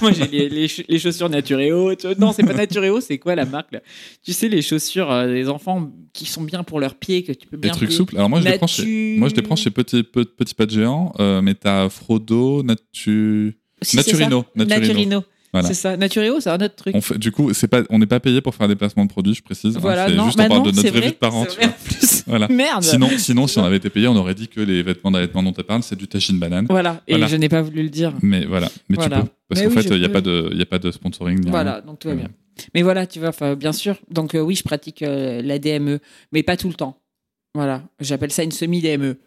[0.02, 1.94] Moi, j'ai les, les, les chaussures Naturéo.
[1.94, 2.16] tu vois.
[2.18, 3.80] Non, c'est pas Naturéo, c'est quoi la marque là?
[4.24, 7.46] Tu sais, les chaussures euh, des enfants qui sont bien pour leurs pieds, que tu
[7.46, 7.72] peux Des bien.
[7.72, 7.96] trucs plier.
[7.96, 8.16] souples.
[8.16, 10.66] Alors moi, je les prends chez, moi, je les prends chez Petit, Pe- Petit Pas
[10.66, 13.56] de Géant, euh, mais t'as Frodo, Natu...
[13.82, 13.96] Si.
[13.96, 14.44] Naturino.
[14.54, 15.24] Naturino.
[15.52, 15.66] Voilà.
[15.68, 15.96] C'est ça.
[15.96, 16.94] Naturéo, c'est un autre truc.
[16.94, 19.10] On fait, du coup, c'est pas, on n'est pas payé pour faire des placements de
[19.10, 19.76] produits, je précise.
[19.76, 21.44] hein, Voilà, c'est non, juste bah on parle non, de notre vie de parents.
[21.46, 21.68] tu vois.
[21.68, 22.22] plus.
[22.26, 22.46] Voilà.
[22.48, 22.84] Merde.
[22.84, 25.52] Sinon, sinon, si on avait été payé, on aurait dit que les vêtements d'allaitement dont
[25.52, 26.66] tu parles, c'est du tachine banane.
[26.70, 27.02] Voilà.
[27.08, 27.26] Et Voilà.
[27.26, 28.12] je n'ai pas voulu le dire.
[28.22, 29.16] Mais voilà, mais Voilà.
[29.16, 29.28] tu peux.
[29.48, 31.40] Parce qu'en oui, fait, il n'y a, pas de- y a pas de sponsoring.
[31.42, 31.50] rien.
[31.50, 32.28] Voilà, donc tout va bien.
[32.74, 33.96] Mais voilà, tu vois, bien sûr.
[34.10, 35.98] Donc euh, oui, je pratique euh, la DME,
[36.30, 36.99] mais pas tout le temps.
[37.54, 39.16] Voilà, j'appelle ça une semi-DME.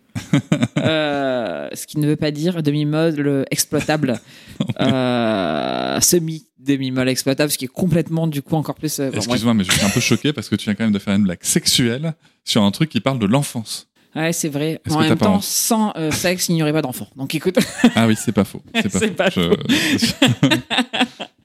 [0.77, 4.19] Euh, ce qui ne veut pas dire demi-molle exploitable.
[4.81, 8.99] Euh, Semi-demi-molle exploitable, ce qui est complètement, du coup, encore plus.
[8.99, 9.11] euh.
[9.13, 11.15] Excuse-moi, mais je suis un peu choqué parce que tu viens quand même de faire
[11.15, 13.87] une blague sexuelle sur un truc qui parle de l'enfance.
[14.15, 14.81] Ouais, c'est vrai.
[14.89, 17.07] En même temps, sans sexe, il n'y aurait pas d'enfant.
[17.15, 17.57] Donc écoute,
[17.95, 18.61] Ah oui, c'est pas faux.
[18.75, 19.41] C'est pas faux.
[19.69, 20.57] Je-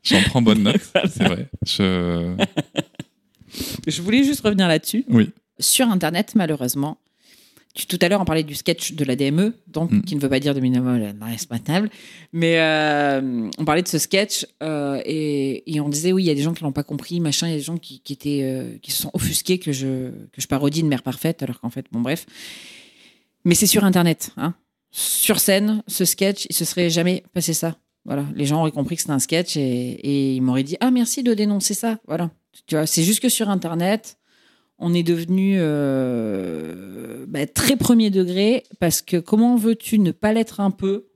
[0.03, 1.49] J'en prends bonne note, c'est vrai.
[1.67, 2.35] Je...
[3.87, 5.05] je voulais juste revenir là-dessus.
[5.09, 5.31] Oui.
[5.61, 6.99] Sur Internet, malheureusement,
[7.75, 10.03] tu, tout à l'heure, on parlait du sketch de la DME, donc Mm.
[10.03, 11.91] qui ne veut pas dire de minimal exploitable,
[12.33, 16.31] mais euh, on parlait de ce sketch euh, et, et on disait oui, il y
[16.31, 18.13] a des gens qui l'ont pas compris, machin, il y a des gens qui, qui
[18.15, 21.61] étaient euh, qui se sont offusqués que je que je parodie une mère parfaite, alors
[21.61, 22.27] qu'en fait, bon bref.
[23.45, 24.55] Mais c'est sur Internet, hein.
[24.91, 27.77] Sur scène, ce sketch, il se serait jamais passé ça.
[28.07, 30.91] Voilà, les gens auraient compris que c'était un sketch et, et ils m'auraient dit ah
[30.91, 31.99] merci de dénoncer ça.
[32.09, 32.31] Voilà,
[32.67, 34.18] tu vois, c'est juste que sur Internet,
[34.79, 40.61] on est devenu euh, bah, très premier degré parce que comment veux-tu ne pas l'être
[40.61, 41.09] un peu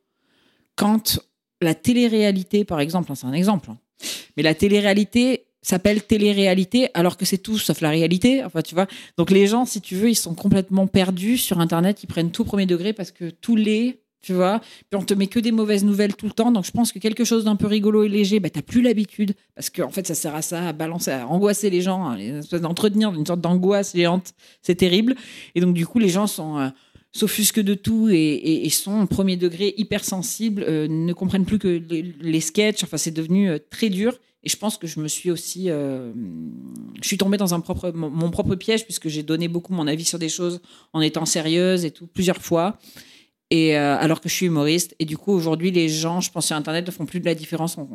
[0.76, 1.20] quand
[1.60, 3.78] la télé-réalité, par exemple, hein, c'est un exemple, hein,
[4.36, 8.44] mais la télé-réalité s'appelle télé-réalité alors que c'est tout sauf la réalité.
[8.44, 8.88] Enfin, tu vois.
[9.16, 12.02] Donc les gens, si tu veux, ils sont complètement perdus sur Internet.
[12.02, 14.00] Ils prennent tout premier degré parce que tout l'est.
[14.22, 16.52] Tu vois, puis on te met que des mauvaises nouvelles tout le temps.
[16.52, 19.34] Donc je pense que quelque chose d'un peu rigolo et léger, bah, t'as plus l'habitude.
[19.56, 22.28] Parce qu'en fait, ça sert à ça, à balancer, à angoisser les gens, hein, les
[22.38, 24.32] espèces d'entretenir une sorte d'angoisse géante.
[24.62, 25.16] C'est terrible.
[25.56, 26.58] Et donc du coup, les gens sont.
[26.58, 26.68] euh,
[27.14, 32.14] s'offusquent de tout et, sont au premier degré hypersensibles, euh, ne comprennent plus que les,
[32.20, 32.84] les sketchs.
[32.84, 34.18] Enfin, c'est devenu euh, très dur.
[34.44, 36.12] Et je pense que je me suis aussi, je
[37.06, 40.18] suis tombée dans un propre, mon propre piège puisque j'ai donné beaucoup mon avis sur
[40.18, 40.60] des choses
[40.92, 42.76] en étant sérieuse et tout plusieurs fois.
[43.52, 46.46] Et euh, alors que je suis humoriste, et du coup aujourd'hui les gens, je pense
[46.46, 47.76] sur Internet, ne font plus de la différence.
[47.76, 47.86] en-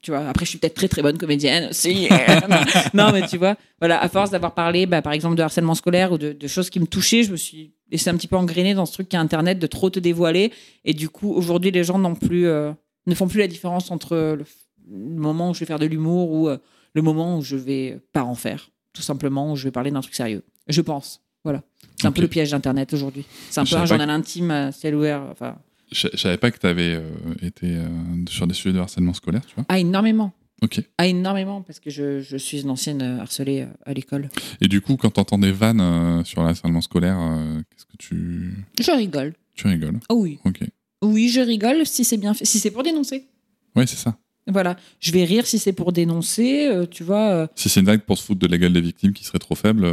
[0.00, 2.08] tu vois, après je suis peut-être très très bonne comédienne aussi.
[2.94, 6.12] non, mais tu vois, voilà, à force d'avoir parlé, bah, par exemple de harcèlement scolaire
[6.12, 8.86] ou de, choses qui me touchaient, je me suis laissé un petit peu engrainer dans
[8.86, 10.50] ce truc qu'est Internet de trop te dévoiler.
[10.86, 12.72] Et du coup aujourd'hui les gens n'ont plus, euh,
[13.06, 14.44] ne font plus la différence entre le,
[14.88, 16.56] le moment où je vais faire de l'humour ou euh,
[16.94, 20.00] le moment où je vais pas en faire, tout simplement où je vais parler d'un
[20.00, 20.42] truc sérieux.
[20.68, 21.62] Je pense, voilà.
[22.00, 23.24] C'est un peu le piège d'Internet aujourd'hui.
[23.50, 25.22] C'est un Je peu un journal intime à ciel ouvert.
[25.30, 25.56] Enfin,
[25.92, 27.00] Je, je savais pas que tu avais
[27.42, 27.86] été euh,
[28.28, 29.64] sur des sujets de harcèlement scolaire, tu vois.
[29.68, 30.32] ah, énormément.
[30.62, 30.80] Ok.
[30.98, 34.28] Ah, énormément, parce que je, je suis une ancienne euh, harcelée euh, à l'école.
[34.60, 37.96] Et du coup, quand t'entends des vannes euh, sur le harcèlement scolaire, euh, qu'est-ce que
[37.98, 38.54] tu.
[38.80, 39.34] Je rigole.
[39.54, 40.00] Tu rigoles.
[40.10, 40.38] Oh oui.
[40.44, 40.60] Ok.
[41.02, 42.44] Oui, je rigole si c'est bien fait.
[42.46, 43.26] Si c'est pour dénoncer.
[43.74, 44.16] Ouais, c'est ça.
[44.48, 44.76] Voilà.
[45.00, 47.30] Je vais rire si c'est pour dénoncer, euh, tu vois.
[47.32, 49.38] euh, Si c'est une vague pour se foutre de la gueule des victimes qui serait
[49.38, 49.86] trop faible.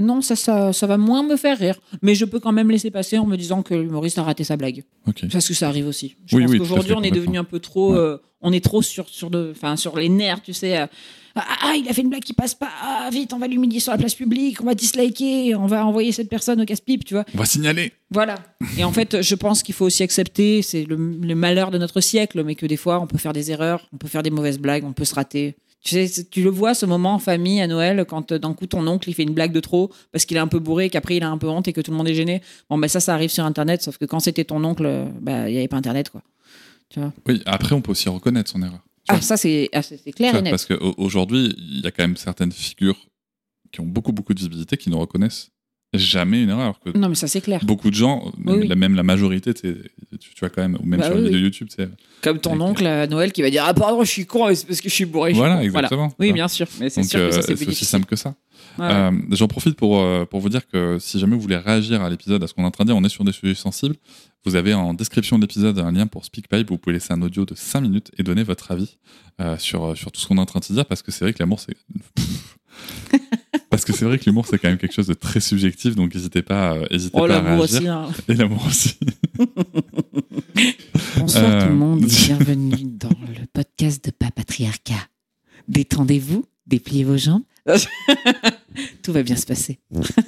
[0.00, 1.78] Non, ça, ça, ça va moins me faire rire.
[2.02, 4.56] Mais je peux quand même laisser passer en me disant que l'humoriste a raté sa
[4.56, 4.82] blague.
[5.32, 6.16] Parce que ça arrive aussi.
[6.26, 7.92] Je Oui, pense oui, qu'aujourd'hui, on est devenu un peu trop.
[7.92, 7.98] Ouais.
[7.98, 10.78] euh, on est trop sur, sur, de, enfin, sur les nerfs, tu sais.
[10.78, 10.86] euh,
[11.36, 12.70] ah, ah, il a fait une blague qui passe pas.
[12.82, 16.10] Ah, vite, on va l'humilier sur la place publique, on va disliker, on va envoyer
[16.10, 17.24] cette personne au casse-pipe, tu vois.
[17.34, 17.92] On va signaler.
[18.10, 18.36] Voilà.
[18.78, 22.00] Et en fait, je pense qu'il faut aussi accepter, c'est le, le malheur de notre
[22.00, 24.58] siècle, mais que des fois, on peut faire des erreurs, on peut faire des mauvaises
[24.58, 25.54] blagues, on peut se rater.
[25.82, 28.52] Tu sais, c'est- tu le vois ce moment en famille à Noël quand euh, d'un
[28.52, 30.90] coup ton oncle il fait une blague de trop parce qu'il est un peu bourré,
[30.90, 32.42] qu'après il a un peu honte et que tout le monde est gêné.
[32.68, 35.48] Bon, ben ça, ça arrive sur Internet, sauf que quand c'était ton oncle, euh, bah
[35.48, 36.22] il y avait pas Internet quoi.
[36.90, 37.12] Tu vois?
[37.26, 38.80] Oui, après, on peut aussi reconnaître son erreur.
[39.04, 39.80] Tu Ah, vois, ça c'est ah,
[40.14, 40.50] clair vois, et net.
[40.50, 42.98] parce qu'aujourd'hui, il y a quand même certaines figures
[43.72, 45.50] qui ont beaucoup, beaucoup de visibilité qui ne reconnaissent
[45.94, 46.78] jamais une erreur.
[46.80, 47.60] Que Non, mais ça c'est clair.
[47.64, 48.68] beaucoup de gens, Oui, oui.
[48.68, 49.74] la- même la majorité, tu,
[50.20, 51.44] tu vois quand même, ou même Bah sur oui, les vidéos oui.
[51.44, 51.68] YouTube.
[52.22, 54.80] Comme ton oncle à Noël qui va dire ah pardon, je suis con, c'est parce
[54.80, 55.32] que je suis bourré.
[55.32, 56.12] Voilà, exactement.
[56.18, 56.66] Oui, bien sûr.
[56.80, 57.86] Mais c'est Donc, sûr que ça euh, c'est aussi difficile.
[57.88, 58.34] simple que ça.
[58.78, 58.86] Ouais.
[58.88, 62.10] Euh, J'en profite pour, euh, pour vous dire que si jamais vous voulez réagir à
[62.10, 63.96] l'épisode, à ce qu'on est en train de dire, on est sur des sujets sensibles.
[64.44, 66.68] Vous avez en description de l'épisode un lien pour SpeakPipe.
[66.70, 68.96] Vous pouvez laisser un audio de 5 minutes et donner votre avis
[69.40, 71.32] euh, sur, sur tout ce qu'on est en train de dire parce que c'est vrai
[71.34, 71.76] que l'amour, c'est.
[73.70, 75.94] parce que c'est vrai que l'humour, c'est quand même quelque chose de très subjectif.
[75.94, 77.78] Donc n'hésitez pas, euh, n'hésitez Oh pas à l'amour réagir.
[77.78, 77.88] aussi.
[77.88, 78.08] hein.
[78.28, 78.96] Et l'amour aussi.
[81.18, 85.08] Bonsoir Euh, tout le monde, bienvenue dans le podcast de Papatriarcat.
[85.68, 87.42] Détendez-vous, dépliez vos jambes.
[89.02, 89.80] Tout va bien se passer.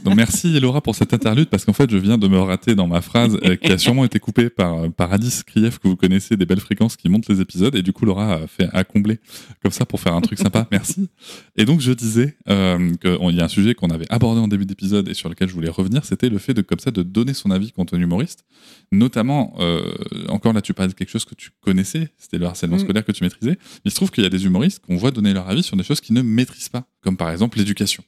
[0.05, 2.88] Donc merci Laura pour cette interlude parce qu'en fait je viens de me rater dans
[2.88, 6.37] ma phrase euh, qui a sûrement été coupée par, par Alice Krief que vous connaissez
[6.37, 9.21] des belles fréquences qui montent les épisodes et du coup Laura a fait à combler
[9.62, 10.67] comme ça pour faire un truc sympa.
[10.73, 11.09] Merci.
[11.57, 14.67] Et donc je disais euh, qu'il y a un sujet qu'on avait abordé en début
[14.67, 17.35] d'épisode et sur lequel je voulais revenir, c'était le fait de comme ça de donner
[17.35, 18.45] son avis quand on est humoriste.
[18.91, 19.83] Notamment, euh,
[20.29, 22.81] encore là tu parlais de quelque chose que tu connaissais, c'était le harcèlement Mm.
[22.81, 23.53] scolaire que tu maîtrisais.
[23.53, 25.77] Mais il se trouve qu'il y a des humoristes qu'on voit donner leur avis sur
[25.77, 28.03] des choses qu'ils ne maîtrisent pas, comme par exemple l'éducation.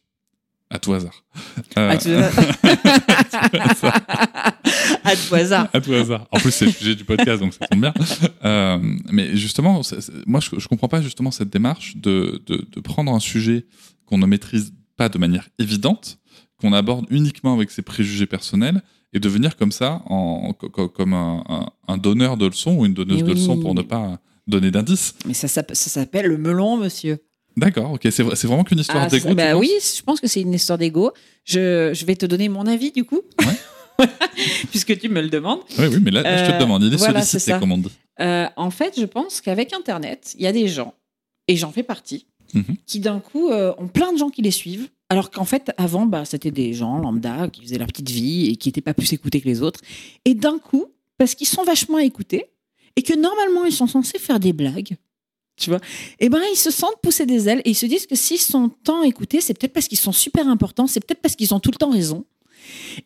[0.75, 1.25] À tout hasard.
[1.79, 2.09] Euh, À tout
[5.05, 5.69] à tout hasard.
[5.73, 6.27] à tout hasard.
[6.31, 7.95] En plus, c'est le sujet du podcast, donc ça tombe bien.
[8.45, 8.79] Euh,
[9.11, 9.81] mais justement,
[10.27, 13.67] moi, je, je comprends pas justement cette démarche de, de, de prendre un sujet
[14.07, 16.19] qu'on ne maîtrise pas de manière évidente,
[16.61, 18.83] qu'on aborde uniquement avec ses préjugés personnels,
[19.13, 22.95] et de venir comme ça, en, comme un, un- un donneur de leçons ou une
[22.95, 25.15] donneuse de leçons pour ne pas donner d'indices.
[25.27, 27.19] Mais ça s'appelle le melon, monsieur.
[27.57, 30.27] D'accord, ok, c'est vrai- c'est vraiment qu'une histoire Ah, tu bah oui, je pense que
[30.27, 31.13] c'est une histoire d'ego.
[31.45, 33.23] Je, je vais te donner mon avis du coup.
[34.71, 35.61] Puisque tu me le demandes.
[35.79, 37.73] Oui, oui, mais là, là, je te le Euh, demande, il est voilà, sollicité, comme
[37.73, 37.91] on dit.
[38.21, 40.95] Euh, en fait, je pense qu'avec Internet, il y a des gens,
[41.49, 42.77] et j'en fais partie, Mhm.
[42.87, 44.89] qui d'un coup euh, ont plein de gens qui les suivent.
[45.11, 48.57] Alors qu'en fait, avant, bah, c'était des gens lambda qui faisaient leur petite vie et
[48.57, 49.81] qui n'étaient pas plus écoutés que les autres.
[50.25, 50.87] Et d'un coup,
[51.19, 52.47] parce qu'ils sont vachement écoutés
[52.97, 54.97] et que normalement, ils sont censés faire des blagues,
[55.57, 55.81] tu vois,
[56.19, 58.71] et ben ils se sentent pousser des ailes et ils se disent que s'ils sont
[58.83, 61.71] tant écoutés, c'est peut-être parce qu'ils sont super importants, c'est peut-être parce qu'ils ont tout
[61.71, 62.25] le temps raison.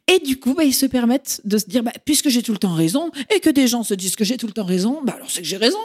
[0.07, 2.59] Et du coup, bah, ils se permettent de se dire, bah, puisque j'ai tout le
[2.59, 5.15] temps raison, et que des gens se disent que j'ai tout le temps raison, bah,
[5.17, 5.79] alors c'est que j'ai raison.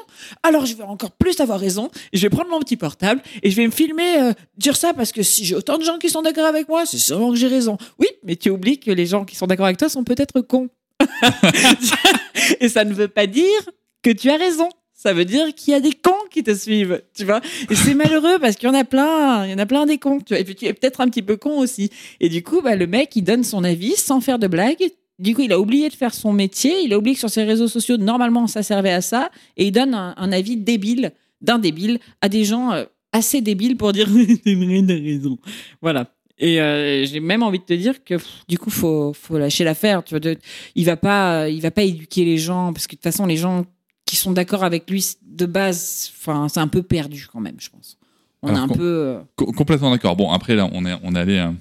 [0.43, 3.55] Alors je vais encore plus avoir raison, je vais prendre mon petit portable, et je
[3.55, 6.21] vais me filmer euh, dire ça, parce que si j'ai autant de gens qui sont
[6.21, 7.77] d'accord avec moi, c'est sûrement que j'ai raison.
[7.99, 10.69] Oui, mais tu oublies que les gens qui sont d'accord avec toi sont peut-être cons.
[12.59, 13.69] et ça ne veut pas dire
[14.01, 14.69] que tu as raison.
[15.03, 17.41] Ça veut dire qu'il y a des cons qui te suivent, tu vois.
[17.69, 19.97] Et c'est malheureux parce qu'il y en a plein, il y en a plein des
[19.97, 20.39] cons, tu vois.
[20.39, 21.89] Et puis tu es peut-être un petit peu con aussi.
[22.21, 24.81] Et du coup, bah, le mec, il donne son avis sans faire de blague.
[25.19, 26.83] Du coup, il a oublié de faire son métier.
[26.85, 29.29] Il a oublié que sur ses réseaux sociaux, normalement, ça servait à ça.
[29.57, 31.11] Et il donne un, avis débile,
[31.41, 34.07] d'un débile, à des gens euh, assez débiles pour dire
[34.45, 35.37] c'est vrai, t'as raison.
[35.81, 36.13] Voilà.
[36.39, 38.15] Et euh, j'ai même envie de te dire que
[38.47, 40.01] du coup, faut, faut lâcher l'affaire.
[40.05, 40.33] Tu vois,
[40.75, 43.65] il va il va pas éduquer les gens parce que de toute façon, les gens
[44.05, 47.69] qui sont d'accord avec lui de base, enfin, c'est un peu perdu quand même, je
[47.69, 47.97] pense.
[48.41, 48.83] On Alors est un peu.
[48.83, 50.15] euh, Co- complètement d'accord.
[50.15, 51.37] Bon, après, là, on est, on est allé.
[51.37, 51.51] euh,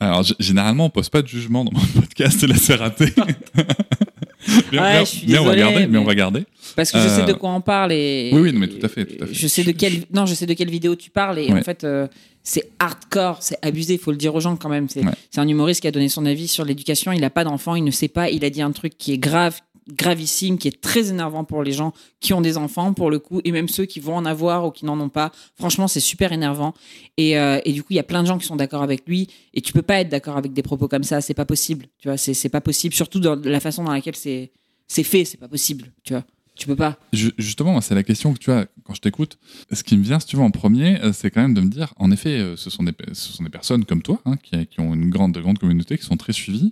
[0.00, 3.12] Alors, généralement, on pose pas de jugement dans mon podcast, là, c'est raté.
[3.16, 5.86] mais, Ouais, mais- je suis mais on va garder, mais...
[5.86, 6.44] mais- on va garder.
[6.74, 8.84] Parce que je sais Euh, de quoi on parle et oui, oui, non, mais tout
[8.84, 9.32] à fait, tout à fait.
[9.34, 11.60] Je sais de quelle non, je sais de quelle vidéo tu parles et Ouais.
[11.60, 12.06] en fait euh,
[12.42, 14.88] c'est hardcore, c'est abusé, il faut le dire aux gens quand même.
[14.88, 15.12] C'est Ouais.
[15.30, 17.12] c'est un humoriste qui a donné son avis sur l'éducation.
[17.12, 18.28] Il n'a pas d'enfant, il ne sait pas.
[18.30, 21.72] Il a dit un truc qui est grave, gravissime, qui est très énervant pour les
[21.72, 24.66] gens qui ont des enfants pour le coup et même ceux qui vont en avoir
[24.66, 25.32] ou qui n'en ont pas.
[25.54, 26.74] Franchement, c'est super énervant
[27.16, 29.06] et, euh, et du coup il y a plein de gens qui sont d'accord avec
[29.06, 31.20] lui et tu peux pas être d'accord avec des propos comme ça.
[31.20, 31.86] C'est pas possible.
[31.98, 32.94] Tu vois, c'est pas possible.
[32.94, 34.50] Surtout dans la façon dans laquelle c'est
[34.88, 35.92] fait, c'est pas possible.
[36.02, 36.24] Tu vois,
[36.56, 36.98] tu peux pas.
[37.12, 39.38] Ju- Justement, c'est la question que tu as quand je t'écoute.
[39.72, 41.68] Ce qui me vient, si tu veux, en premier, euh, c'est quand même de me
[41.68, 44.66] dire, en effet, euh, ce sont des, ce sont des personnes comme toi, hein, qui,
[44.66, 46.70] qui ont une grande, grande communauté, qui sont très suivies.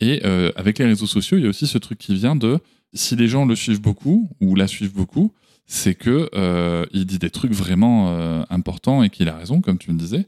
[0.00, 2.58] Et euh, avec les réseaux sociaux, il y a aussi ce truc qui vient de,
[2.92, 5.32] si les gens le suivent beaucoup, ou la suivent beaucoup,
[5.66, 9.78] c'est que euh, il dit des trucs vraiment euh, importants et qu'il a raison, comme
[9.78, 10.26] tu me disais.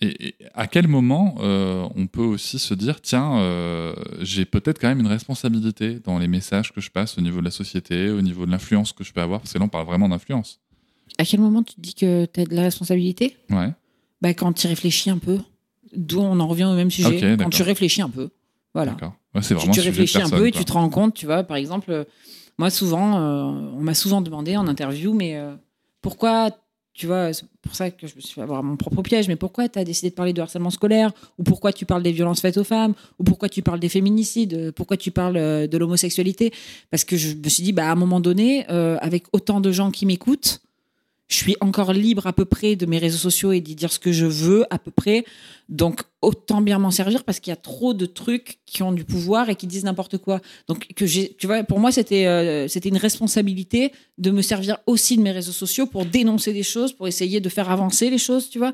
[0.00, 5.00] Et, et à quel moment on peut aussi se dire, tiens, j'ai peut-être quand même
[5.00, 8.46] une responsabilité dans les messages que je passe au niveau de la société, au niveau
[8.46, 10.60] de l'influence que je peux avoir, parce que là on parle vraiment d'influence.
[11.16, 13.36] À quel moment tu te dis que tu as de la responsabilité?
[13.50, 13.70] Ouais.
[14.20, 15.38] bah, Quand tu réfléchis un peu.
[15.96, 17.36] D'où on en revient au même sujet.
[17.38, 18.28] Quand tu réfléchis un peu.
[18.78, 18.92] Voilà.
[18.92, 19.14] D'accord.
[19.34, 20.60] Ouais, c'est Tu, vraiment tu de réfléchis un peu et quoi.
[20.60, 22.04] tu te rends compte, tu vois, par exemple, euh,
[22.58, 23.42] moi souvent, euh,
[23.76, 25.54] on m'a souvent demandé en interview, mais euh,
[26.00, 26.50] pourquoi,
[26.94, 29.34] tu vois, c'est pour ça que je me suis fait avoir mon propre piège, mais
[29.36, 31.10] pourquoi tu as décidé de parler de harcèlement scolaire?
[31.38, 32.94] Ou pourquoi tu parles des violences faites aux femmes?
[33.18, 34.70] Ou pourquoi tu parles des féminicides?
[34.72, 35.34] Pourquoi tu parles
[35.68, 36.52] de l'homosexualité?
[36.90, 39.90] Parce que je me suis dit, bah, à un moment donné, avec autant de gens
[39.90, 40.60] qui m'écoutent,
[41.28, 43.98] je suis encore libre à peu près de mes réseaux sociaux et d'y dire ce
[43.98, 45.24] que je veux à peu près.
[45.68, 49.04] Donc autant bien m'en servir parce qu'il y a trop de trucs qui ont du
[49.04, 50.40] pouvoir et qui disent n'importe quoi.
[50.68, 51.06] Donc tu
[51.44, 55.52] vois, pour moi c'était euh, c'était une responsabilité de me servir aussi de mes réseaux
[55.52, 58.72] sociaux pour dénoncer des choses, pour essayer de faire avancer les choses, tu vois.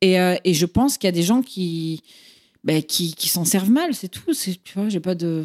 [0.00, 2.02] Et, euh, je pense qu'il y a des gens qui
[2.62, 4.32] ben, qui, qui s'en servent mal, c'est tout.
[4.32, 5.44] Tu vois, j'ai pas de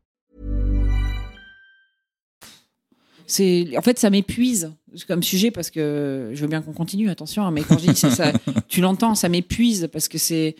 [3.31, 4.73] C'est, en fait, ça m'épuise
[5.07, 7.95] comme sujet parce que je veux bien qu'on continue, attention, hein, mais quand je dis
[7.95, 8.33] ça,
[8.67, 10.57] tu l'entends, ça m'épuise parce que c'est,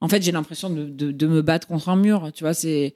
[0.00, 2.94] en fait, j'ai l'impression de, me battre contre un mur, tu vois, c'est,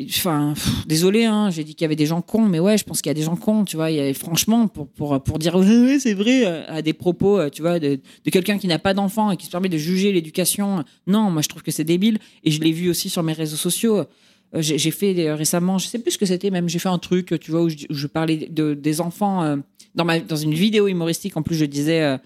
[0.00, 0.54] enfin,
[0.88, 3.10] désolé, hein, j'ai dit qu'il y avait des gens cons, mais ouais, je pense qu'il
[3.10, 6.14] y a des gens cons, tu vois, a, franchement, pour, pour, pour dire, ouais, c'est
[6.14, 9.30] vrai, euh, à des propos, euh, tu vois, de, de quelqu'un qui n'a pas d'enfant
[9.30, 12.50] et qui se permet de juger l'éducation, non, moi, je trouve que c'est débile, et
[12.50, 14.06] je l'ai vu aussi sur mes réseaux sociaux,
[14.54, 16.98] j'ai j'ai fait euh, récemment, je sais plus ce que c'était même, j'ai fait un
[16.98, 19.56] truc, tu vois, où je, où je parlais de, des enfants euh,
[19.94, 21.36] dans, ma, dans une vidéo humoristique.
[21.36, 22.16] En plus, je disais euh,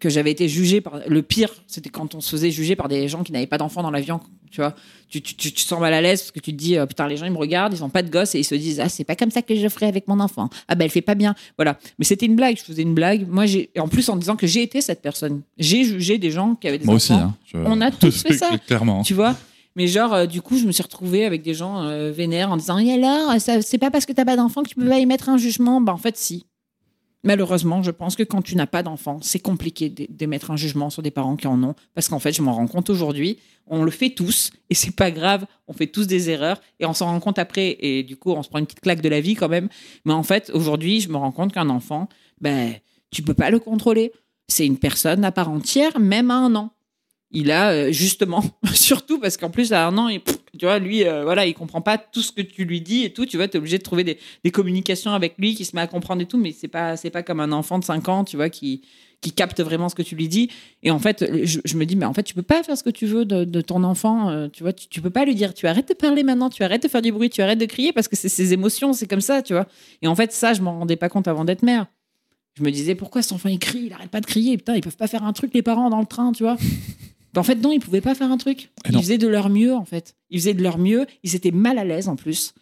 [0.00, 1.00] que j'avais été jugé par.
[1.06, 3.82] Le pire, c'était quand on se faisait juger par des gens qui n'avaient pas d'enfants
[3.82, 4.20] dans l'avion.
[4.50, 4.74] Tu vois,
[5.10, 6.86] tu, tu, tu, tu te sens mal à l'aise parce que tu te dis, euh,
[6.86, 8.80] putain, les gens, ils me regardent, ils ont pas de gosse et ils se disent,
[8.80, 10.48] ah, c'est pas comme ça que je ferais avec mon enfant.
[10.68, 11.34] Ah, ben, elle fait pas bien.
[11.58, 11.78] Voilà.
[11.98, 13.26] Mais c'était une blague, je faisais une blague.
[13.28, 13.70] Moi, j'ai.
[13.78, 15.42] En plus, en disant que j'ai été cette personne.
[15.58, 17.14] J'ai jugé des gens qui avaient des Moi enfants.
[17.14, 17.22] aussi.
[17.22, 18.50] Hein, je- On a tous fait ça.
[18.66, 19.02] Clairement.
[19.02, 19.36] Tu vois?
[19.76, 22.56] Mais genre, euh, du coup, je me suis retrouvée avec des gens euh, vénères en
[22.56, 25.28] disant Et alors, c'est pas parce que t'as pas d'enfant que tu peux pas émettre
[25.28, 25.80] un jugement?
[25.80, 26.46] Bah, en fait, si.
[27.24, 30.90] Malheureusement, je pense que quand tu n'as pas d'enfant, c'est compliqué d'é- d'émettre un jugement
[30.90, 31.74] sur des parents qui en ont.
[31.94, 35.10] Parce qu'en fait, je m'en rends compte aujourd'hui, on le fait tous, et c'est pas
[35.10, 38.30] grave, on fait tous des erreurs, et on s'en rend compte après, et du coup,
[38.30, 39.68] on se prend une petite claque de la vie quand même.
[40.04, 42.08] Mais en fait, aujourd'hui, je me rends compte qu'un enfant,
[42.40, 42.74] ben,
[43.10, 44.12] tu peux pas le contrôler.
[44.46, 46.70] C'est une personne à part entière, même à un an
[47.30, 48.42] il a euh, justement,
[48.74, 50.20] surtout parce qu'en plus à un an, il-
[50.58, 53.12] tu vois, lui, euh, voilà, il comprend pas tout ce que tu lui dis et
[53.12, 53.26] tout.
[53.26, 55.86] Tu vois, tu es obligé de trouver des, communications avec lui qui se met à
[55.86, 58.36] comprendre et tout, mais c'est pas, c'est pas comme un enfant de 5 ans, tu
[58.36, 58.82] vois, qui,
[59.20, 60.50] qui capte vraiment ce que tu lui dis.
[60.82, 62.90] Et en fait, je, me dis, mais en fait, tu peux pas faire ce que
[62.90, 65.52] tu veux de, de ton enfant, euh, tu vois, tu, tu peux pas lui dire,
[65.52, 67.92] tu arrêtes de parler maintenant, tu arrêtes de faire du bruit, tu arrêtes de crier
[67.92, 69.66] parce que c'est ses émotions, c'est comme ça, tu vois.
[70.00, 71.86] Et en fait, ça, je m'en rendais pas compte avant d'être mère.
[72.54, 74.80] Je me disais, pourquoi cet enfant il crie, il arrête pas de crier, putain, ils
[74.80, 76.56] peuvent pas faire un truc les parents dans le train, tu vois.
[77.36, 78.70] En fait, non, ils pouvaient pas faire un truc.
[78.84, 79.00] Et Ils non.
[79.00, 80.14] faisaient de leur mieux, en fait.
[80.30, 81.06] Ils faisaient de leur mieux.
[81.22, 82.54] Ils étaient mal à l'aise, en plus.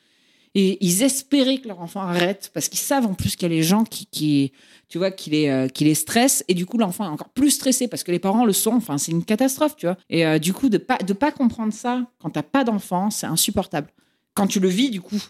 [0.56, 3.54] Et ils espéraient que leur enfant arrête, parce qu'ils savent en plus qu'il y a
[3.56, 4.52] les gens qui, qui
[4.88, 6.44] tu vois, qui les, euh, qui les stressent.
[6.46, 8.74] Et du coup, l'enfant est encore plus stressé, parce que les parents le sont.
[8.74, 9.96] Enfin, c'est une catastrophe, tu vois.
[10.10, 13.26] Et euh, du coup, de pas, de pas comprendre ça quand t'as pas d'enfant, c'est
[13.26, 13.88] insupportable.
[14.34, 15.20] Quand tu le vis, du coup,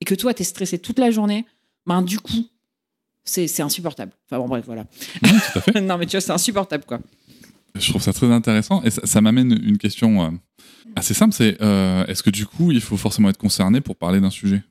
[0.00, 1.44] et que toi, t'es stressé toute la journée,
[1.86, 2.46] ben, du coup,
[3.24, 4.12] c'est insupportable.
[4.26, 4.84] Enfin, bon, bref, voilà.
[5.82, 7.00] Non, mais tu vois, c'est insupportable, quoi.
[7.78, 10.28] Je trouve ça très intéressant et ça, ça m'amène une question euh,
[10.94, 11.34] assez simple.
[11.34, 14.62] C'est euh, est-ce que du coup, il faut forcément être concerné pour parler d'un sujet?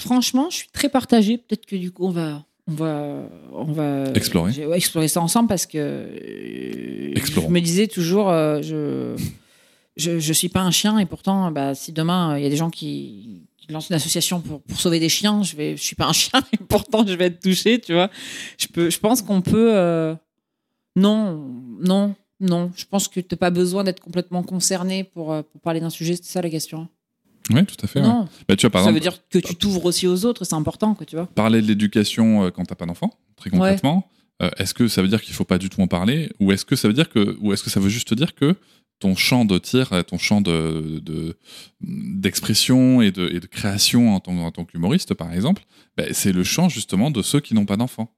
[0.00, 1.38] Franchement, je suis très partagée.
[1.38, 4.66] Peut-être que du coup, on va, on va, on va Explorer.
[4.66, 9.16] ouais, explorer ça ensemble parce que euh, je me disais toujours, euh, je,
[9.96, 12.56] je, je suis pas un chien et pourtant, bah, si demain il y a des
[12.56, 15.96] gens qui, qui lancent une association pour, pour sauver des chiens, je vais, je suis
[15.96, 18.10] pas un chien et pourtant je vais être touchée, tu vois.
[18.58, 20.14] Je peux, je pense qu'on peut,
[20.96, 21.48] non,
[21.80, 22.14] non.
[22.42, 25.78] Non, je pense que tu n'as pas besoin d'être complètement concerné pour, euh, pour parler
[25.80, 26.88] d'un sujet, c'est ça la question.
[27.50, 28.00] Oui, tout à fait.
[28.00, 28.06] ouais.
[28.06, 30.44] Non, Bah, tu vois, par ça exemple, veut dire que tu t'ouvres aussi aux autres,
[30.44, 31.26] c'est important, quoi, tu vois.
[31.26, 34.08] parler de l'éducation euh, quand t'as pas d'enfant, très concrètement,
[34.40, 36.64] euh, est-ce que ça veut dire qu'il faut pas du tout en parler ou est-ce
[36.64, 38.56] que ça veut dire que ou est-ce que ça veut juste dire que
[39.00, 41.36] ton champ de tir, euh, ton champ de de-
[41.82, 45.62] d'expression et, de, et de création en tant, en tant qu'humoriste, par exemple,
[45.96, 48.14] bah, c'est le champ justement de ceux qui n'ont pas d'enfants.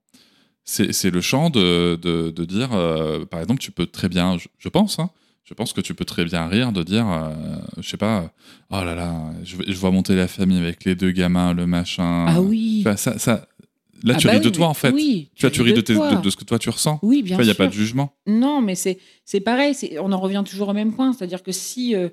[0.64, 4.46] C'est le champ de, de, de dire, euh, par exemple, tu peux très bien, je,
[4.58, 5.10] je pense, hein,
[5.44, 7.30] je pense que tu peux très bien rire de dire, euh,
[7.80, 8.30] je sais pas,
[8.70, 12.26] oh là là, je, vois monter la famille avec les deux gamins, le machin.
[12.28, 12.84] Ah oui.
[12.96, 13.46] Ça, ça,
[14.04, 14.92] là, Ah tu bah ris oui, de toi, en fait.
[14.92, 17.00] Oui, tu vois, tu ris de, tes- de, de ce que toi tu ressens.
[17.02, 18.14] Oui, bien Il n'y a pas de jugement.
[18.28, 19.74] Non, mais c'est c'est pareil.
[20.00, 22.08] On en revient toujours au même point, c'est-à-dire que si euh,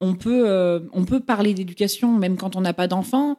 [0.00, 3.36] on peut euh, on peut parler d'éducation même quand on n'a pas d'enfant,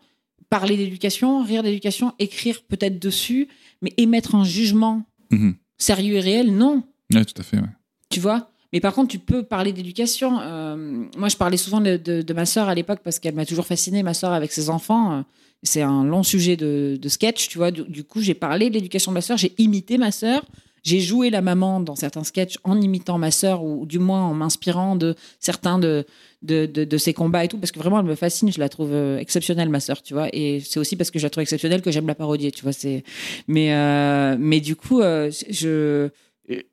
[0.52, 3.48] parler d'éducation, rire d'éducation, écrire peut-être dessus,
[3.82, 5.56] mais émettre un jugement Mhm.
[5.78, 6.84] sérieux et réel, non.
[7.14, 7.58] Oui, tout à fait.
[7.58, 7.70] ouais.
[8.10, 8.50] Tu vois?
[8.74, 10.40] Mais par contre, tu peux parler d'éducation.
[10.42, 13.46] Euh, moi, je parlais souvent de, de- de ma sœur à l'époque parce qu'elle m'a
[13.46, 15.14] toujours fascinée, ma sœur avec ses enfants.
[15.14, 15.22] Euh,
[15.64, 17.70] C'est un long sujet de, de sketch, tu vois.
[17.72, 20.44] Du, du coup, j'ai parlé de l'éducation de ma sœur, j'ai imité ma sœur.
[20.84, 24.34] J'ai joué la maman dans certains sketchs en imitant ma sœur ou du moins en
[24.34, 26.06] m'inspirant de certains de,
[26.41, 28.52] de, de, ses combats et tout, parce que vraiment, elle me fascine.
[28.52, 30.28] Je la trouve euh, exceptionnelle, ma sœur, tu vois.
[30.34, 32.74] Et c'est aussi parce que je la trouve exceptionnelle que j'aime la parodier, tu vois.
[32.74, 33.04] C'est...
[33.48, 36.10] Mais, euh, mais du coup, euh, je,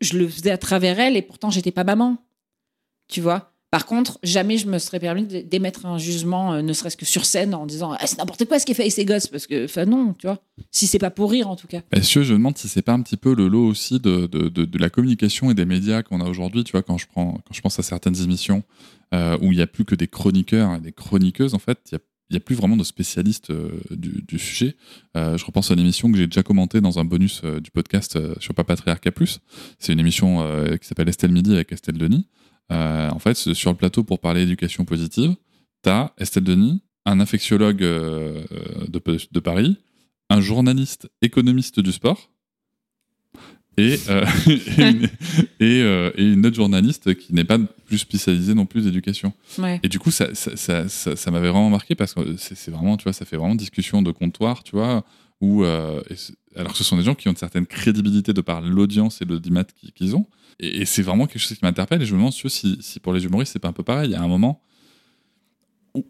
[0.01, 2.17] je le faisais à travers elle et pourtant, j'étais pas maman,
[3.09, 3.53] tu vois.
[3.71, 7.27] Par contre, jamais je me serais permis d'émettre un jugement, euh, ne serait-ce que sur
[7.27, 9.67] scène, en disant ah, c'est n'importe quoi ce qu'il fait avec ses gosses, parce que,
[9.67, 10.41] enfin, non, tu vois.
[10.71, 11.83] Si c'est pas pour rire, en tout cas.
[11.95, 14.49] Messieurs, je me demande si c'est pas un petit peu le lot aussi de, de,
[14.49, 16.65] de, la communication et des médias qu'on a aujourd'hui.
[16.65, 18.63] Tu vois, quand je, prends, quand je pense à certaines émissions
[19.13, 21.93] euh, où il n'y a plus que des chroniqueurs et des chroniqueuses, en fait, il
[21.93, 22.01] y a
[22.31, 24.77] n'y a plus vraiment de spécialistes euh, du, sujet.
[25.15, 28.53] Je repense à une émission que j'ai déjà commentée dans un bonus du podcast sur
[28.53, 29.41] Papatriarca Plus.
[29.79, 30.47] C'est une émission
[30.79, 32.27] qui s'appelle Estelle Midi avec Estelle Denis.
[32.73, 35.35] Euh, en fait, sur le plateau pour parler éducation positive,
[35.83, 38.45] tu as Estelle Denis, un infectiologue euh,
[38.89, 39.01] de,
[39.31, 39.79] de Paris,
[40.31, 42.31] un journaliste économiste du sport
[43.79, 45.05] et, euh, et, une,
[45.61, 49.33] et, euh, et une autre journaliste qui n'est pas plus spécialisée non plus d'éducation.
[49.59, 49.81] Ouais.
[49.83, 50.57] Et du coup, ça, ça,
[50.89, 54.03] ça, ça, m'avait vraiment marqué parce que c'est vraiment, tu vois, ça fait vraiment discussion
[54.03, 55.05] de comptoir, tu vois,
[55.41, 56.03] où, euh,
[56.57, 59.25] alors que ce sont des gens qui ont une certaine crédibilité de par l'audience et
[59.25, 60.27] l'audimat qui- qu'ils ont.
[60.61, 62.03] Et, c'est vraiment quelque chose qui m'interpelle.
[62.03, 64.09] Et je me demande si, si pour les humoristes, c'est pas un peu pareil.
[64.11, 64.61] Il y a un moment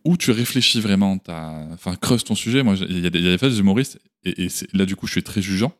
[0.04, 2.62] où, tu réfléchis vraiment, enfin, creuse ton sujet.
[2.62, 5.40] Moi, il y, a des- des humoristes, et, et là, du coup, je suis très
[5.40, 5.72] jugeant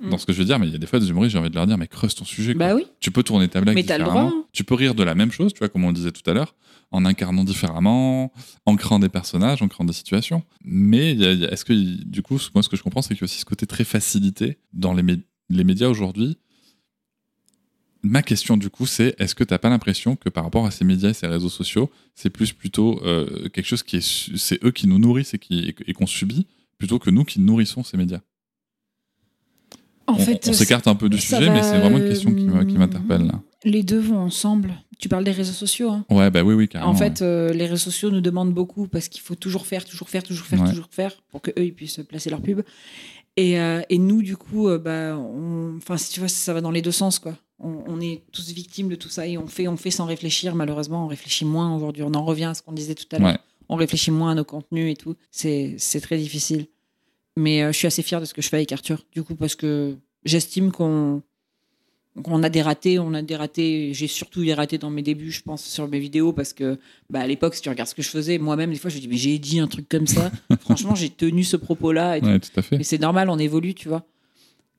[0.00, 0.18] dans Mm.
[0.18, 1.50] ce que je veux dire, mais il y a des fois des humoristes, j'ai envie
[1.50, 2.54] de leur dire, mais creuse ton sujet.
[2.54, 2.68] quoi.
[2.68, 2.86] Bah oui.
[3.00, 4.28] Tu peux tourner ta blague Mais t'as le différemment.
[4.30, 4.46] droit, hein.
[4.52, 6.34] Tu peux rire de la même chose, tu vois, comme on le disait tout à
[6.34, 6.54] l'heure,
[6.90, 8.32] en incarnant différemment,
[8.66, 10.42] en créant des personnages, en créant des situations.
[10.64, 11.72] Mais est-ce que,
[12.04, 13.84] du coup, moi, ce que je comprends, c'est qu'il y a aussi ce côté très
[13.84, 16.38] facilité dans les, mé- les médias aujourd'hui.
[18.02, 20.70] Ma question, du coup, c'est est-ce que tu n'as pas l'impression que par rapport à
[20.70, 24.36] ces médias et ces réseaux sociaux, c'est plus plutôt euh, quelque chose qui est.
[24.36, 27.82] C'est eux qui nous nourrissent et qui- et qu'on subit, plutôt que nous qui nourrissons
[27.82, 28.20] ces médias?
[30.06, 32.46] En on, fait, on s'écarte un peu du sujet, mais c'est vraiment une question qui
[32.48, 33.40] euh, m'interpelle là.
[33.64, 34.74] Les deux vont ensemble.
[34.98, 35.90] Tu parles des réseaux sociaux.
[35.90, 36.04] Hein.
[36.10, 36.90] Ouais, bah oui, oui, carrément.
[36.92, 40.08] En fait, euh, les réseaux sociaux nous demandent beaucoup parce qu'il faut toujours faire, toujours
[40.10, 40.68] faire, toujours faire, Ouais.
[40.68, 42.60] toujours faire pour que eux ils puissent placer leur pub.
[43.36, 45.18] Et, euh, et nous, du coup, euh, bah,
[45.78, 47.36] enfin, si tu vois, ça va dans les deux sens, quoi.
[47.58, 50.54] On, on est tous victimes de tout ça et on fait, on fait sans réfléchir.
[50.54, 52.02] Malheureusement, on réfléchit moins aujourd'hui.
[52.02, 53.28] On en revient à ce qu'on disait tout à l'heure.
[53.28, 53.38] Ouais.
[53.68, 55.14] On réfléchit moins à nos contenus et tout.
[55.30, 56.66] C'est très difficile.
[57.36, 59.34] Mais euh, je suis assez fière de ce que je fais avec Arthur, du coup,
[59.34, 61.22] parce que j'estime qu'on
[62.22, 63.92] qu'on a des ratés, on a des ratés.
[63.92, 66.78] J'ai surtout des ratés dans mes débuts, je pense, sur mes vidéos, parce que
[67.10, 69.00] bah, à l'époque, si tu regardes ce que je faisais, moi-même, des fois, je me
[69.00, 70.30] dis, mais j'ai dit un truc comme ça.
[70.60, 72.18] Franchement, j'ai tenu ce propos-là.
[72.18, 72.26] Et, tout.
[72.26, 72.76] Ouais, tout à fait.
[72.76, 74.06] Et c'est normal, on évolue, tu vois.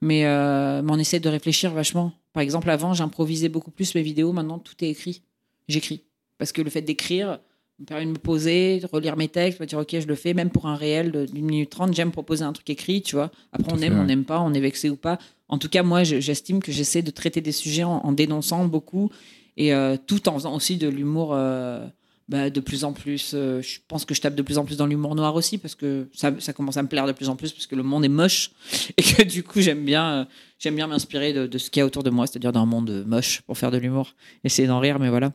[0.01, 2.13] Mais, euh, mais on essaie de réfléchir vachement.
[2.31, 4.31] Par exemple, avant, j'improvisais beaucoup plus mes vidéos.
[4.31, 5.21] Maintenant, tout est écrit.
[5.67, 6.03] J'écris.
[6.37, 7.39] Parce que le fait d'écrire
[7.79, 10.33] me permet de me poser, de relire mes textes, me dire, OK, je le fais.
[10.33, 13.31] Même pour un réel de- d'une minute trente, j'aime proposer un truc écrit, tu vois.
[13.51, 14.05] Après, on aime, on ouais.
[14.05, 15.17] n'aime pas, on est vexé ou pas.
[15.49, 18.65] En tout cas, moi, je- j'estime que j'essaie de traiter des sujets en, en dénonçant
[18.65, 19.11] beaucoup
[19.57, 21.85] et euh, tout en faisant aussi de l'humour euh,
[22.29, 23.31] bah, de plus en plus.
[23.35, 25.75] euh, je pense que je tape de plus en plus dans l'humour noir aussi parce
[25.75, 28.03] que ça, ça commence à me plaire de plus en plus parce que le monde
[28.05, 28.51] est moche
[28.97, 30.27] et que du coup, j'aime bien,
[30.59, 33.03] j'aime bien m'inspirer de, de ce qu'il y a autour de moi, c'est-à-dire d'un monde
[33.05, 34.13] moche pour faire de l'humour.
[34.43, 35.33] Essayer d'en rire, mais voilà.